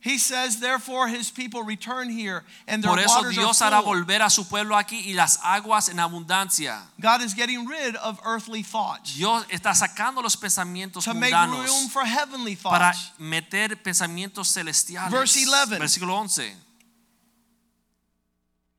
He 0.01 0.19
says, 0.19 0.61
therefore, 0.61 1.09
his 1.09 1.31
people 1.33 1.65
return 1.65 2.09
here, 2.09 2.45
and 2.69 2.81
their 2.83 2.93
Por 2.93 3.01
eso 3.01 3.17
waters 3.17 3.35
Dios 3.35 3.61
are 3.61 3.73
hará 3.73 3.83
full. 3.83 3.95
volver 3.95 4.21
a 4.25 4.31
su 4.31 4.45
pueblo 4.45 4.77
aquí 4.77 5.03
y 5.05 5.15
las 5.15 5.39
aguas 5.43 5.89
en 5.89 5.99
abundancia. 5.99 6.81
God 7.01 7.23
is 7.23 7.35
getting 7.35 7.67
rid 7.67 7.97
of 7.97 8.21
earthly 8.25 8.63
thoughts 8.63 9.17
Dios 9.17 9.45
está 9.51 9.75
sacando 9.75 10.23
los 10.23 10.37
pensamientos 10.37 11.05
to 11.05 11.15
make 11.15 11.33
room 11.33 11.51
mundanos 11.51 11.91
for 11.91 12.05
heavenly 12.05 12.55
para 12.55 12.93
thoughts. 12.93 13.11
meter 13.19 13.75
pensamientos 13.83 14.47
celestiales. 14.49 15.11
Verse 15.11 15.45
11. 15.45 15.79
Versículo 15.79 16.13
11. 16.15 16.53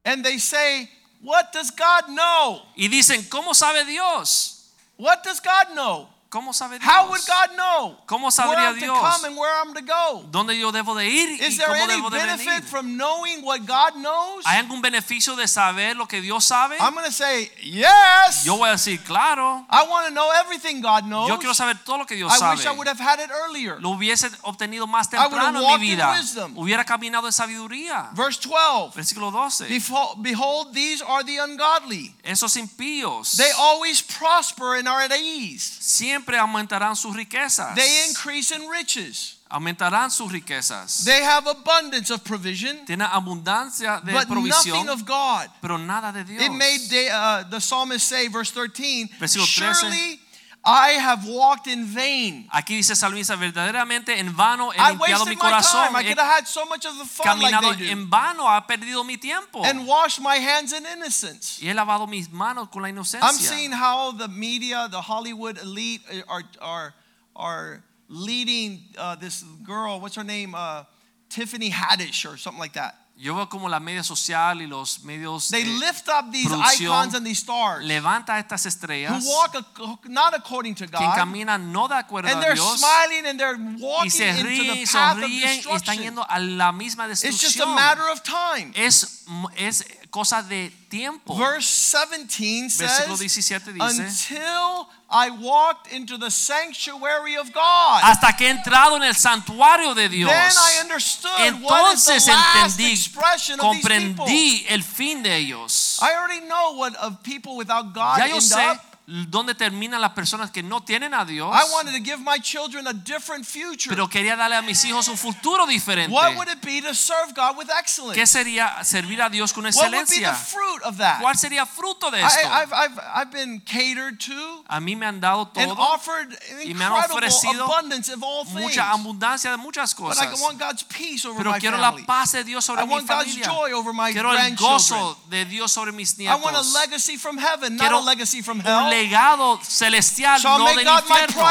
And 0.05 0.23
they 0.23 0.37
say, 0.37 0.89
What 1.21 1.51
does 1.51 1.71
God 1.71 2.07
know? 2.09 2.61
Y 2.77 2.87
dicen, 2.87 3.27
¿cómo 3.27 3.53
sabe 3.53 3.85
Dios? 3.85 4.71
What 4.95 5.23
does 5.23 5.41
God 5.41 5.75
know? 5.75 6.07
¿Cómo 6.29 6.53
sabe 6.53 6.77
Dios? 6.77 6.91
How 6.91 7.07
would 7.09 7.21
God 7.25 7.55
know 7.55 7.97
¿Cómo 8.05 8.23
where 8.27 8.31
sabría 8.31 8.67
I'm 8.69 8.73
to 8.75 8.79
Dios? 8.81 8.99
come 8.99 9.25
and 9.29 9.37
where 9.37 9.51
I'm 9.61 9.73
to 9.73 9.81
go? 9.81 10.25
¿Dónde 10.29 10.59
yo 10.59 10.71
debo 10.73 10.93
de 10.93 11.07
ir 11.07 11.29
Is 11.41 11.55
y 11.55 11.57
there 11.57 11.67
cómo 11.69 11.83
any 11.85 11.93
debo 11.93 12.09
de 12.09 12.17
benefit 12.17 12.45
venir? 12.47 12.63
from 12.63 12.97
knowing 12.97 13.43
what 13.45 13.61
God 13.65 13.93
knows? 13.95 14.43
¿Hay 14.45 14.57
algún 14.59 14.81
beneficio 14.81 15.37
de 15.37 15.47
saber 15.47 15.95
lo 15.95 16.05
que 16.05 16.19
Dios 16.21 16.43
sabe? 16.43 16.75
I'm 16.81 16.93
going 16.93 17.05
to 17.05 17.11
say, 17.13 17.49
Yes. 17.63 18.43
Yo 18.43 18.57
voy 18.57 18.67
a 18.67 18.73
decir, 18.73 19.01
claro. 19.05 19.65
I 19.69 19.83
want 19.87 20.07
to 20.07 20.13
know 20.13 20.29
everything 20.31 20.81
God 20.81 21.05
knows. 21.05 21.29
Yo 21.29 21.37
quiero 21.37 21.53
saber 21.53 21.77
todo 21.85 21.99
lo 21.99 22.05
que 22.05 22.17
Dios 22.17 22.33
I 22.33 22.37
sabe. 22.39 22.55
wish 22.57 22.65
I 22.65 22.71
would 22.71 22.87
have 22.89 22.99
had 22.99 23.19
it 23.21 23.29
earlier. 23.31 23.79
Lo 23.79 23.91
hubiese 23.91 24.29
obtenido 24.41 24.85
más 24.85 25.07
I 25.13 25.17
would 25.27 25.33
have 25.33 25.53
temprano 25.53 25.73
en 25.75 25.79
mi 25.81 25.87
vida. 25.95 26.13
Hubiera 26.55 26.83
caminado 26.83 27.27
en 27.27 27.31
sabiduría. 27.33 28.09
Verse 28.13 28.39
12 28.41 28.93
Versículo 28.95 29.31
12. 29.31 29.67
Behold, 29.69 30.21
behold, 30.21 30.73
these 30.73 31.01
are 31.01 31.23
the 31.23 31.39
ungodly. 31.39 32.13
Esos 32.23 32.57
impíos 32.57 33.37
They 33.37 33.51
always 33.57 34.01
prosper 34.01 34.75
and 34.75 34.89
are 34.89 35.03
at 35.05 35.11
ease. 35.17 35.63
siempre 35.79 36.16
aumentarán 36.25 36.95
sus 36.95 37.15
riquezas. 37.15 37.75
They 37.75 38.05
increase 38.09 38.51
in 38.55 38.67
riches. 38.69 39.35
Aumentarán 39.49 40.11
sus 40.11 40.29
riquezas. 40.31 41.05
They 41.05 41.21
have 41.23 41.47
abundance 41.47 42.11
of 42.11 42.21
provision, 42.23 42.85
Tienen 42.85 43.07
abundancia 43.09 44.01
de 44.03 44.11
but 44.11 44.27
nothing 44.29 44.89
of 44.89 45.05
God. 45.05 45.49
pero 45.61 45.77
nada 45.77 46.11
de 46.11 46.23
Dios. 46.25 46.41
It 46.43 46.51
made 46.51 46.79
Da- 46.89 47.09
uh, 47.39 47.43
the 47.49 47.59
psalmist 47.61 48.07
say, 48.07 48.27
verse 48.27 48.51
13, 48.51 49.07
Versículo 49.19 49.45
13. 49.47 49.73
Surely 49.73 50.19
I 50.67 50.99
have 50.99 51.25
walked 51.25 51.67
in 51.67 51.85
vain. 51.85 52.47
Aquí 52.51 52.75
dice 52.75 52.93
Salmista, 52.93 53.37
verdaderamente 53.37 54.19
en 54.19 54.35
vano 54.35 54.71
he 54.71 54.77
I 54.77 54.91
limpiado 54.91 54.99
wasted 54.99 55.29
mi 55.29 55.35
my 55.35 55.41
corazón, 55.41 55.87
time. 55.87 55.95
I 55.95 56.03
he 56.03 56.09
could 56.09 56.19
have 56.19 56.35
had 56.35 56.47
so 56.47 56.65
much 56.65 56.85
of 56.85 56.97
the 56.97 57.05
fun 57.05 57.39
like 57.39 57.53
caminado 57.53 57.77
they 57.77 57.85
do. 57.85 57.91
en 57.91 58.09
vano, 58.09 58.43
ha 58.43 58.65
perdido 58.67 59.05
mi 59.05 59.15
tiempo. 59.15 59.63
And 59.63 59.87
washed 59.87 60.19
my 60.19 60.35
hands 60.35 60.73
in 60.73 60.85
innocence. 60.85 61.59
Y 61.61 61.67
he 61.69 61.73
lavado 61.73 62.07
mis 62.09 62.29
manos 62.29 62.67
con 62.69 62.81
la 62.81 62.89
I'm 62.89 62.95
inocencia. 62.97 63.31
seeing 63.31 63.71
how 63.71 64.11
the 64.11 64.27
media, 64.27 64.89
the 64.91 64.99
Hollywood 65.01 65.57
elite 65.57 66.01
are, 66.27 66.43
are, 66.61 66.93
are 67.35 67.83
leading 68.09 68.81
uh, 68.97 69.15
this 69.15 69.43
girl, 69.63 70.01
what's 70.01 70.15
her 70.15 70.23
name? 70.25 70.53
Uh, 70.53 70.83
Tiffany 71.29 71.69
Haddish 71.69 72.25
or 72.25 72.37
something 72.37 72.59
like 72.59 72.73
that. 72.73 72.95
Yo 73.19 73.33
veo 73.35 73.49
como 73.49 73.67
la 73.67 73.79
media 73.79 74.03
social 74.03 74.61
y 74.61 74.67
los 74.67 74.99
medios 75.03 75.49
They 75.49 75.63
lift 75.63 76.07
up 76.07 76.31
these 76.31 76.47
icons 76.53 77.15
and 77.15 77.25
these 77.25 77.39
stars 77.41 77.83
levanta 77.83 78.37
estas 78.37 78.63
who 78.65 78.69
estrellas 78.69 79.25
walk 79.25 79.55
ac- 79.55 80.07
not 80.07 80.35
according 80.35 80.75
to 80.75 80.85
God. 80.85 81.15
caminan 81.15 81.71
no 81.71 81.87
de 81.87 81.95
acuerdo 81.95 82.29
And 82.29 82.37
a 82.37 82.41
they're 82.41 82.53
Dios 82.53 82.79
smiling 82.79 83.25
and 83.25 83.39
they're 83.39 83.57
y 83.57 83.75
walking 83.81 84.11
se 84.11 84.29
into 84.29 84.43
ríen 84.43 84.67
the 84.67 84.81
y 84.81 84.85
path 84.85 85.17
of 85.17 85.23
sonríen 85.23 85.31
y 85.31 85.43
están 85.47 85.73
destruction. 85.73 86.03
yendo 86.03 86.25
a 86.29 86.39
la 86.39 86.71
misma 86.71 87.07
It's 87.07 87.21
just 87.23 87.55
a 87.55 87.65
destrucción. 87.65 87.73
matter 87.75 88.03
of 88.11 88.21
time. 88.21 88.71
Es, 88.75 89.23
es 89.55 89.83
cosa 90.11 90.41
de 90.41 90.69
tiempo. 90.89 91.35
Verse 91.35 91.67
17 91.67 92.69
Versículo 92.77 93.17
says, 93.17 93.31
17 93.33 93.73
dice, 93.73 93.99
Until 93.99 94.87
I 95.09 95.29
walked 95.29 95.91
into 95.91 96.17
the 96.17 96.29
sanctuary 96.29 97.35
of 97.37 97.51
God. 97.53 98.01
hasta 98.03 98.33
que 98.35 98.47
he 98.47 98.49
entrado 98.49 98.95
en 98.97 99.03
el 99.03 99.15
santuario 99.15 99.93
de 99.95 100.09
Dios, 100.09 100.29
Then 100.29 100.51
I 100.51 100.81
understood 100.81 101.61
what 101.63 101.93
is 101.93 102.05
the 102.05 102.13
entonces 102.13 102.27
entendí, 102.27 102.91
expression 102.91 103.59
of 103.59 103.71
these 103.73 103.87
people. 103.87 104.25
comprendí 104.25 104.65
el 104.69 104.83
fin 104.83 105.23
de 105.23 105.35
ellos. 105.35 105.99
I 106.01 106.13
already 106.13 106.41
know 106.47 106.73
what 106.77 106.95
of 106.95 107.21
people 107.23 107.55
without 107.55 107.93
God 107.93 108.17
Ya 108.19 108.25
yo 108.27 108.35
end 108.35 108.43
sé 108.43 108.71
up. 108.71 108.81
Dónde 109.07 109.55
terminan 109.55 110.01
las 110.01 110.11
personas 110.11 110.51
que 110.51 110.61
no 110.61 110.83
tienen 110.83 111.13
a 111.13 111.23
Dios, 111.23 111.49
I 111.55 111.71
wanted 111.71 111.93
to 111.93 112.03
give 112.03 112.17
my 112.19 112.37
children 112.41 112.87
a 112.87 112.93
different 112.93 113.45
future. 113.45 113.89
pero 113.89 114.09
quería 114.09 114.35
darle 114.35 114.57
a 114.57 114.61
mis 114.61 114.83
hijos 114.83 115.07
un 115.07 115.17
futuro 115.17 115.65
diferente. 115.65 116.13
What 116.13 116.35
would 116.35 116.49
it 116.49 116.59
be 116.61 116.81
to 116.81 116.93
serve 116.93 117.33
God 117.33 117.55
with 117.57 117.69
excellence? 117.79 118.19
¿Qué 118.19 118.27
sería 118.27 118.83
servir 118.83 119.21
a 119.21 119.29
Dios 119.29 119.53
con 119.53 119.63
What 119.63 119.75
would 119.75 119.91
be 119.91 119.95
the 119.95 120.01
excelencia? 120.25 120.33
fruit 120.35 120.81
of 120.83 120.97
that? 120.97 121.21
¿Cuál 121.21 121.37
sería 121.37 121.65
fruto 121.65 122.11
de 122.11 122.19
I, 122.19 122.25
esto? 122.25 122.47
I've, 122.49 122.73
I've, 122.73 122.99
I've 123.15 123.31
been 123.31 123.61
catered 123.61 124.19
to 124.25 124.65
A 124.67 124.81
mí 124.81 124.97
me 124.97 125.05
han 125.05 125.21
dado 125.21 125.49
and 125.55 125.69
todo, 125.69 125.79
offered 125.79 126.37
y 126.65 126.73
me 126.73 126.83
han 126.83 126.91
ofrecido 126.91 127.63
abundance 127.63 128.09
of 128.11 128.21
all 128.21 128.43
things. 128.43 128.59
mucha 128.59 128.91
abundancia 128.91 129.51
de 129.51 129.57
muchas 129.57 129.95
But 129.95 130.17
I 130.17 130.25
cosas. 130.27 130.41
want 130.41 130.59
God's 130.59 130.83
peace 130.83 131.25
over 131.25 131.37
Pero 131.37 131.51
my 131.53 131.59
quiero 131.59 131.77
la 131.77 131.95
paz 132.05 132.33
de 132.33 132.43
Dios 132.43 132.65
sobre 132.65 132.83
I 132.83 132.85
mi 132.85 132.91
want 132.93 133.07
God's 133.07 133.27
familia. 133.31 133.45
joy 133.45 133.71
over 133.71 133.93
my 133.93 134.11
Quiero 134.11 134.33
el 134.33 134.55
gozo 134.57 135.17
de 135.29 135.45
Dios 135.45 135.71
sobre 135.71 135.93
mis 135.93 136.19
I 136.19 136.27
want 136.27 136.57
a 136.57 136.59
nietos. 136.61 136.73
legacy 136.73 137.15
from 137.15 137.37
heaven, 137.37 137.77
not 137.77 137.87
Quiero 137.87 137.99
a 137.99 138.03
legacy 138.03 138.41
from 138.41 138.59
hell. 138.59 138.96
Legado 139.03 139.59
celestial, 139.63 140.39
So 140.41 140.57
no 140.57 140.65
del 140.65 140.79
infierno. 140.87 141.43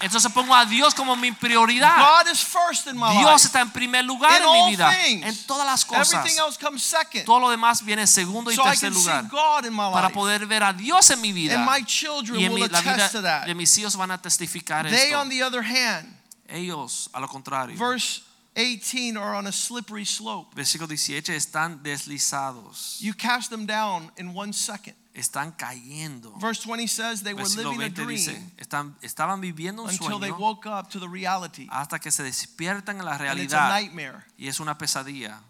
Entonces 0.00 0.32
pongo 0.32 0.54
a 0.54 0.64
Dios 0.64 0.94
como 0.94 1.14
mi 1.16 1.32
prioridad. 1.32 1.96
God 2.24 2.30
is 2.32 2.40
first 2.42 2.86
in 2.86 2.96
my 2.98 3.16
Dios 3.18 3.44
está 3.44 3.60
en 3.60 3.70
primer 3.70 4.04
lugar 4.04 4.40
In 4.40 4.48
en 4.48 4.64
mi 4.64 4.70
vida. 4.72 4.90
things. 4.90 5.26
En 5.26 5.46
todas 5.46 5.66
las 5.66 5.84
cosas. 5.84 6.24
Todo 7.24 7.40
lo 7.40 7.50
demás 7.50 7.84
viene 7.84 8.02
en 8.02 8.08
segundo 8.08 8.50
y 8.50 8.56
So 8.56 8.62
tercer 8.64 8.92
lugar. 8.92 9.28
Para 9.92 10.08
poder 10.10 10.46
ver 10.46 10.62
a 10.62 10.72
Dios 10.72 11.10
en 11.10 11.20
mi 11.20 11.32
vida. 11.32 11.54
Y 12.34 12.44
en 12.44 12.54
mi- 12.54 12.68
la 12.68 12.80
vida 12.80 13.44
de 13.46 13.54
mis 13.54 13.76
hijos 13.78 13.96
van 13.96 14.10
a 14.10 14.20
testificar 14.20 14.86
They, 14.88 15.08
esto. 15.08 15.20
on 15.20 15.28
the 15.28 15.42
other 15.42 15.62
hand, 15.62 16.06
Ellos, 16.48 17.10
a 17.12 17.20
lo 17.20 17.28
contrario. 17.28 17.76
verse 17.78 18.22
18, 18.54 19.16
are 19.16 19.36
on 19.36 19.46
a 19.46 19.52
slippery 19.52 20.04
slope. 20.04 20.54
Versículo 20.54 20.88
18 20.88 21.32
están 21.32 21.82
deslizados. 21.82 22.96
You 23.00 23.14
cast 23.14 23.50
them 23.50 23.66
down 23.66 24.10
in 24.16 24.34
one 24.34 24.52
second. 24.52 24.96
Están 25.18 25.52
cayendo. 25.52 26.32
Verse 26.38 26.62
20 26.62 26.86
says 26.86 27.22
they 27.22 27.34
were 27.34 27.42
living 27.44 27.82
a 27.82 27.90
20 27.90 28.06
dice, 28.06 28.30
dream 28.32 28.50
están, 28.56 28.96
estaban 29.02 29.40
viviendo 29.40 29.82
un 29.82 29.90
until 29.90 30.20
they 30.20 30.30
woke 30.30 30.66
up 30.66 30.88
to 30.88 31.00
the 31.00 31.08
reality. 31.08 31.66
hasta 31.70 31.98
que 31.98 32.10
se 32.10 32.22
despiertan 32.22 32.98
en 33.00 33.04
la 33.04 33.16
And 33.16 33.40
it's 33.40 33.52
a 33.52 33.68
nightmare 33.68 34.24
y 34.38 34.46
es 34.46 34.60
una 34.60 34.78
pesadilla. 34.78 35.40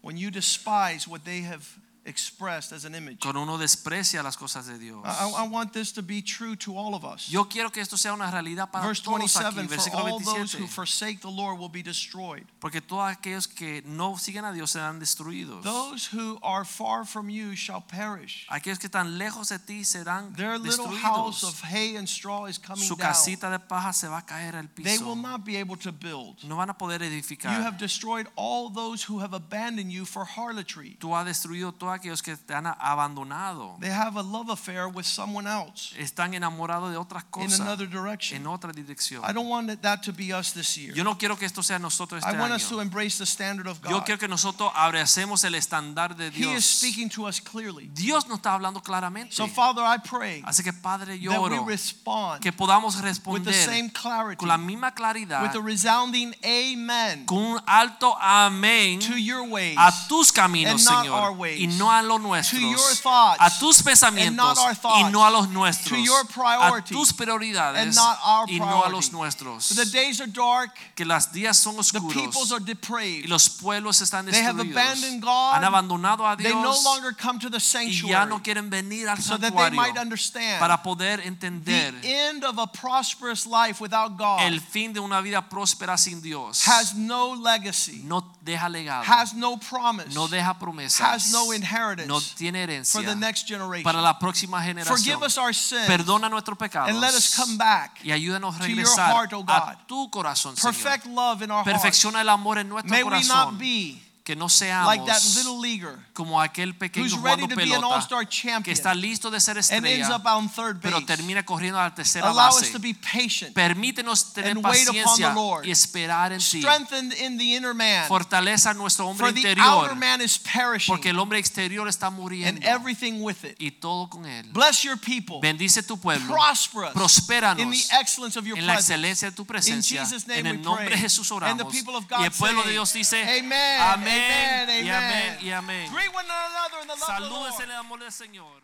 when 0.00 0.16
you 0.16 0.30
despise 0.30 1.06
what 1.06 1.24
they 1.24 1.42
have 1.42 1.62
expressed 2.08 2.72
as 2.72 2.84
an 2.84 2.94
image. 2.94 3.20
Cuando 3.20 3.42
uno 3.42 3.58
desprecia 3.58 4.22
las 4.22 4.36
cosas 4.36 4.66
de 4.66 4.78
Dios. 4.78 5.04
I, 5.04 5.44
I- 5.44 5.48
want 5.48 5.72
this 5.72 5.92
to 5.92 6.02
be 6.02 6.20
true 6.22 6.56
to 6.56 6.76
all 6.76 6.94
of 6.94 7.04
us. 7.04 7.28
Yo 7.30 7.44
quiero 7.44 7.70
que 7.70 7.80
esto 7.80 7.96
sea 7.96 8.12
una 8.12 8.30
realidad 8.30 8.70
para 8.70 8.86
Verse 8.86 9.02
todos 9.02 9.36
aquí. 9.36 9.54
27 9.54 9.90
For 9.90 9.96
all 9.96 10.20
those 10.20 10.52
who 10.52 10.66
forsake 10.66 11.20
the 11.20 11.30
Lord 11.30 11.58
will 11.58 11.68
be 11.70 11.82
destroyed. 11.82 12.44
Porque 12.60 12.80
todos 12.80 13.10
aquellos 13.10 13.46
que 13.46 13.82
no 13.86 14.16
siguen 14.16 14.44
a 14.44 14.52
Dios 14.52 14.72
serán 14.72 14.98
destruidos. 14.98 15.62
Those 15.62 16.06
who 16.06 16.38
are 16.42 16.64
far 16.64 17.04
from 17.04 17.30
you 17.30 17.54
shall 17.54 17.80
perish. 17.80 18.46
Aquellos 18.50 18.78
que 18.78 18.88
están 18.88 19.18
lejos 19.18 19.48
de 19.48 19.58
ti 19.58 19.84
serán 19.84 20.34
Their 20.36 20.58
little 20.58 20.88
house 20.88 21.42
of 21.44 21.60
hay 21.62 21.96
and 21.96 22.08
straw 22.08 22.46
is 22.46 22.58
coming 22.58 22.82
Su 22.84 22.96
down. 22.96 23.08
casita 23.08 23.50
de 23.50 23.58
paja 23.58 23.92
se 23.92 24.08
va 24.08 24.18
a 24.18 24.22
caer 24.22 24.56
al 24.56 24.68
They 24.76 24.98
will 24.98 25.16
not 25.16 25.44
be 25.44 25.56
able 25.56 25.76
to 25.76 25.92
build. 25.92 26.44
No 26.44 26.56
van 26.56 26.70
a 26.70 26.74
poder 26.74 26.98
You 26.98 27.62
have 27.62 27.78
destroyed 27.78 28.26
all 28.36 28.70
those 28.70 29.02
who 29.02 29.20
have 29.20 29.32
abandoned 29.32 29.90
you 29.92 30.04
for 30.04 30.24
harlotry. 30.24 30.96
Tú 30.98 31.14
has 31.14 31.26
destruido 31.26 31.72
todos 31.72 31.97
aquellos 31.98 32.22
que 32.22 32.36
te 32.36 32.54
han 32.54 32.66
abandonado. 32.66 33.76
They 33.80 33.90
have 33.90 34.18
a 34.18 34.22
love 34.22 34.50
affair 34.50 34.86
with 34.88 35.04
someone 35.04 35.46
else 35.46 35.94
Están 35.98 36.34
enamorados 36.34 36.90
de 36.90 36.96
otras 36.96 37.24
in 37.40 37.52
another 37.60 37.88
direction. 37.88 38.40
En 38.40 38.46
otra 38.46 38.72
dirección. 38.72 39.22
I 39.24 39.32
don't 39.32 39.48
want 39.48 39.82
that 39.82 40.02
to 40.02 40.12
be 40.12 40.32
us 40.32 40.52
this 40.52 40.76
year. 40.76 40.94
Yo 40.94 41.04
no 41.04 41.16
quiero 41.16 41.36
que 41.36 41.46
esto 41.46 41.62
sea 41.62 41.78
nosotros 41.78 42.22
este 42.22 42.30
I 42.30 42.34
este 42.34 42.40
want 42.40 42.54
us 42.54 42.68
to 42.68 42.80
embrace 42.80 43.18
the 43.18 43.26
standard 43.26 43.66
of 43.66 43.80
God. 43.82 43.90
Yo 43.90 44.04
quiero 44.04 44.18
que 44.18 44.28
nosotros 44.28 44.70
abracemos 44.74 45.44
el 45.44 45.54
estándar 45.54 46.16
de 46.16 46.30
Dios. 46.30 46.50
He 46.50 46.56
is 46.56 46.64
speaking 46.64 47.08
to 47.10 47.26
us 47.26 47.40
clearly. 47.40 47.88
Dios 47.92 48.26
nos 48.28 48.38
está 48.38 48.54
hablando 48.54 48.82
claramente. 48.82 49.34
So, 49.34 49.46
Father, 49.46 49.82
I 49.82 49.98
pray 49.98 50.42
Así 50.44 50.62
que 50.62 50.72
Padre, 50.72 51.18
yo 51.18 51.30
that 51.30 51.40
we 51.40 51.56
oro 51.56 51.64
respond 51.64 52.40
que 52.40 52.52
podamos 52.52 52.96
with 53.26 53.44
the 53.44 53.52
same 53.52 53.90
clarity, 53.90 54.36
con 54.36 54.48
la 54.48 54.58
misma 54.58 54.94
claridad, 54.94 55.42
with 55.42 55.54
a 55.54 55.60
resounding 55.60 56.34
amen 56.44 57.26
con 57.26 57.38
un 57.38 57.60
alto 57.66 58.16
amén 58.20 59.00
to 59.00 59.16
your 59.16 59.46
ways 59.46 59.76
a 59.78 59.92
tus 60.08 60.32
caminos, 60.32 60.72
and 60.72 60.84
not 60.84 61.06
Señor, 61.06 61.22
our 61.22 61.32
ways. 61.32 61.60
y 61.60 61.66
no 61.78 61.87
no 61.88 61.92
a 61.94 62.02
los 62.02 62.20
nuestros, 62.20 62.60
your 62.60 62.94
thoughts 63.02 63.40
a 63.40 63.50
tus 63.58 63.82
pensamientos 63.82 64.58
our 64.58 64.72
y 64.72 64.74
thoughts, 64.74 65.12
no 65.12 65.26
a 65.26 65.30
los 65.30 65.48
nuestros, 65.48 65.88
to 65.90 65.96
your 66.04 66.20
a 66.20 66.24
priorities 66.24 66.96
tus 66.96 67.12
prioridades 67.12 67.76
and 67.78 67.94
not 67.94 68.18
our 68.24 68.46
y 68.48 68.58
no 68.58 68.64
a 68.64 68.68
priority. 68.68 68.92
los 68.92 69.12
nuestros. 69.12 69.68
The 69.74 69.86
days 69.86 70.20
are 70.20 70.26
dark, 70.30 70.70
Que 70.94 71.04
los 71.04 71.26
días 71.32 71.56
son 71.56 71.76
the 71.76 71.82
peoples 72.00 72.36
oscuros 72.36 72.52
are 72.52 72.60
y 72.60 72.64
depraved. 72.64 73.28
los 73.28 73.48
pueblos 73.48 74.00
están 74.02 74.26
They 74.30 74.42
have 74.42 74.56
destruidos. 74.56 74.72
abandoned 74.76 75.22
God. 75.22 75.54
Han 75.56 75.64
abandonado 75.64 76.26
a 76.26 76.36
They 76.36 76.52
no 76.52 76.62
Dios 76.62 76.84
longer 76.84 77.12
come 77.12 77.38
to 77.40 77.48
the 77.50 77.56
y 77.56 77.60
sanctuary 77.60 78.10
ya 78.12 78.24
no 78.26 78.40
quieren 78.42 78.68
venir 78.70 79.08
al 79.08 79.18
so 79.18 79.36
that 79.38 79.50
they 79.52 79.58
santuario 79.58 79.76
might 79.76 79.98
understand 79.98 80.60
para 80.60 80.82
poder 80.82 81.18
the 81.20 81.26
entender 81.26 81.94
end 82.04 82.44
of 82.44 82.58
a 82.58 82.66
prosperous 82.66 83.46
life 83.46 83.80
without 83.80 84.16
God 84.16 84.40
el 84.42 84.60
fin 84.60 84.92
de 84.92 85.00
una 85.00 85.20
vida 85.20 85.48
próspera 85.48 85.96
sin 85.98 86.20
Dios. 86.20 86.66
has 86.66 86.94
no 86.94 87.34
legacy, 87.34 88.02
No 88.04 88.24
deja 88.42 88.68
legado, 88.68 89.04
has 89.06 89.34
no 89.34 89.56
promise, 89.58 90.14
no 90.14 90.26
deja 90.28 90.58
promesas, 90.58 91.00
has 91.00 91.32
no 91.32 91.52
inheritance 91.68 92.08
no 92.08 92.20
tiene 92.20 92.84
for 92.84 93.02
the 93.04 93.14
next 93.14 93.46
generation. 93.46 93.84
para 93.84 94.00
la 94.00 94.18
próxima 94.18 94.62
generación. 94.62 94.96
Forgive 94.96 95.22
us 95.22 95.38
our 95.38 95.54
sins 95.54 95.86
Perdona 95.86 96.28
nuestros 96.28 96.56
pecados 96.58 96.88
and 96.88 97.00
let 97.00 97.14
us 97.14 97.34
come 97.36 97.56
back. 97.56 98.00
y 98.02 98.10
ayúdanos 98.12 98.56
a 98.56 98.64
to 98.64 98.70
your 98.70 98.86
heart, 98.86 99.32
oh 99.32 99.42
God. 99.42 99.50
a 99.50 99.78
tu 99.86 100.08
corazón, 100.10 100.54
Perfect 100.54 101.04
Señor. 101.06 101.14
love 101.14 101.42
in 101.42 101.50
our 101.50 101.64
hearts. 101.64 101.82
Perfecciona 101.82 102.20
el 102.20 102.28
amor 102.28 102.58
en 102.58 102.68
nuestro 102.68 102.90
May 102.90 103.02
we 103.02 103.22
not 103.24 103.58
be 103.58 104.00
que 104.28 104.36
no 104.36 104.46
like 104.84 105.04
that 105.06 105.20
seamos 105.20 105.36
little 105.36 105.58
leaguer 105.58 105.98
como 106.12 106.38
aquel 106.38 106.74
pequeño 106.74 107.06
who's 107.06 107.14
ready 107.22 107.42
jugando 107.42 107.48
to 107.48 107.56
be 107.56 107.62
an 107.62 107.68
pelota 107.80 107.94
all-star 107.94 108.26
que 108.26 108.28
champion 108.42 108.76
está 108.76 108.94
listo 108.94 109.30
de 109.30 109.40
ser 109.40 109.56
estrella, 109.56 110.14
up 110.16 110.26
on 110.26 110.50
third 110.50 110.80
pero 110.82 110.96
base. 111.00 111.06
termina 111.06 111.42
corriendo 111.46 111.78
a 111.80 111.84
la 111.84 111.94
tercera 111.94 112.28
Allow 112.28 112.50
us 112.50 112.60
base. 112.60 112.72
to 112.72 112.78
be 112.78 112.92
patient, 112.92 113.54
Permítenos 113.54 114.34
tener 114.34 114.50
and 114.50 114.64
wait 114.64 114.82
upon 114.86 114.94
paciencia 115.02 115.28
the 115.30 115.34
Lord. 115.34 115.64
y 115.66 115.70
esperar 115.70 116.32
en 116.32 116.40
ti. 116.40 116.60
strengthened 116.60 117.14
in 117.14 117.38
the 117.38 117.56
inner 117.56 117.72
man. 117.72 118.06
Fortaleza 118.06 118.74
nuestro 118.74 119.06
hombre 119.08 119.28
For 119.28 119.32
the 119.32 119.40
interior, 119.48 119.64
outer 119.66 119.94
man 119.94 120.20
is 120.20 120.36
perishing, 120.38 120.92
porque 120.94 121.08
el 121.08 121.18
hombre 121.18 121.38
exterior 121.38 121.88
está 121.88 122.08
and 122.08 122.16
muriendo 122.18 122.60
everything 122.66 123.22
with 123.22 123.44
it. 123.44 123.56
y 123.58 123.70
todo 123.70 124.08
con 124.10 124.26
él. 124.26 124.44
Bless 124.52 124.82
your 124.82 124.98
people. 124.98 125.40
Bendice 125.40 125.82
tu 125.82 125.96
pueblo, 125.98 126.34
Prosper 126.34 126.84
us 126.84 126.92
prospéranos 126.92 127.62
in 127.62 127.70
the 127.70 127.96
excellence 127.98 128.36
of 128.38 128.44
your 128.46 128.58
en 128.58 128.66
la 128.66 128.74
excelencia 128.74 129.30
de 129.30 129.34
tu 129.34 129.42
In 129.42 129.46
presencia. 129.46 130.04
Jesus' 130.04 130.26
name 130.26 130.40
En 130.40 130.46
el 130.48 130.60
nombre 130.62 130.84
pray. 130.86 130.96
de 130.96 131.02
Jesús 131.08 131.30
And 131.32 131.58
the 131.58 131.64
oramos. 131.64 131.72
people 131.72 131.96
of 131.96 132.04
Y 132.04 132.08
God 132.16 132.24
el 132.24 132.30
pueblo 132.32 132.60
say, 132.62 132.66
de 132.68 132.72
Dios 132.72 132.92
dice, 132.92 133.22
Amen, 133.38 133.80
amén, 134.18 134.62
amen, 134.62 134.86
y 134.86 134.90
amen. 134.90 135.32
amén, 135.32 135.38
y 135.40 135.50
amén. 135.52 135.92
Greet 135.92 136.14
one 136.14 136.24
another 136.24 136.82
in 136.82 136.88
the 136.88 136.94
love 136.94 137.02
of 137.02 137.16
the 137.16 137.20
Lord. 137.20 137.52
Salúdense 137.52 137.62
en 137.64 137.70
el 137.70 137.76
amor 137.76 137.98
del 138.00 138.12
Señor. 138.12 138.62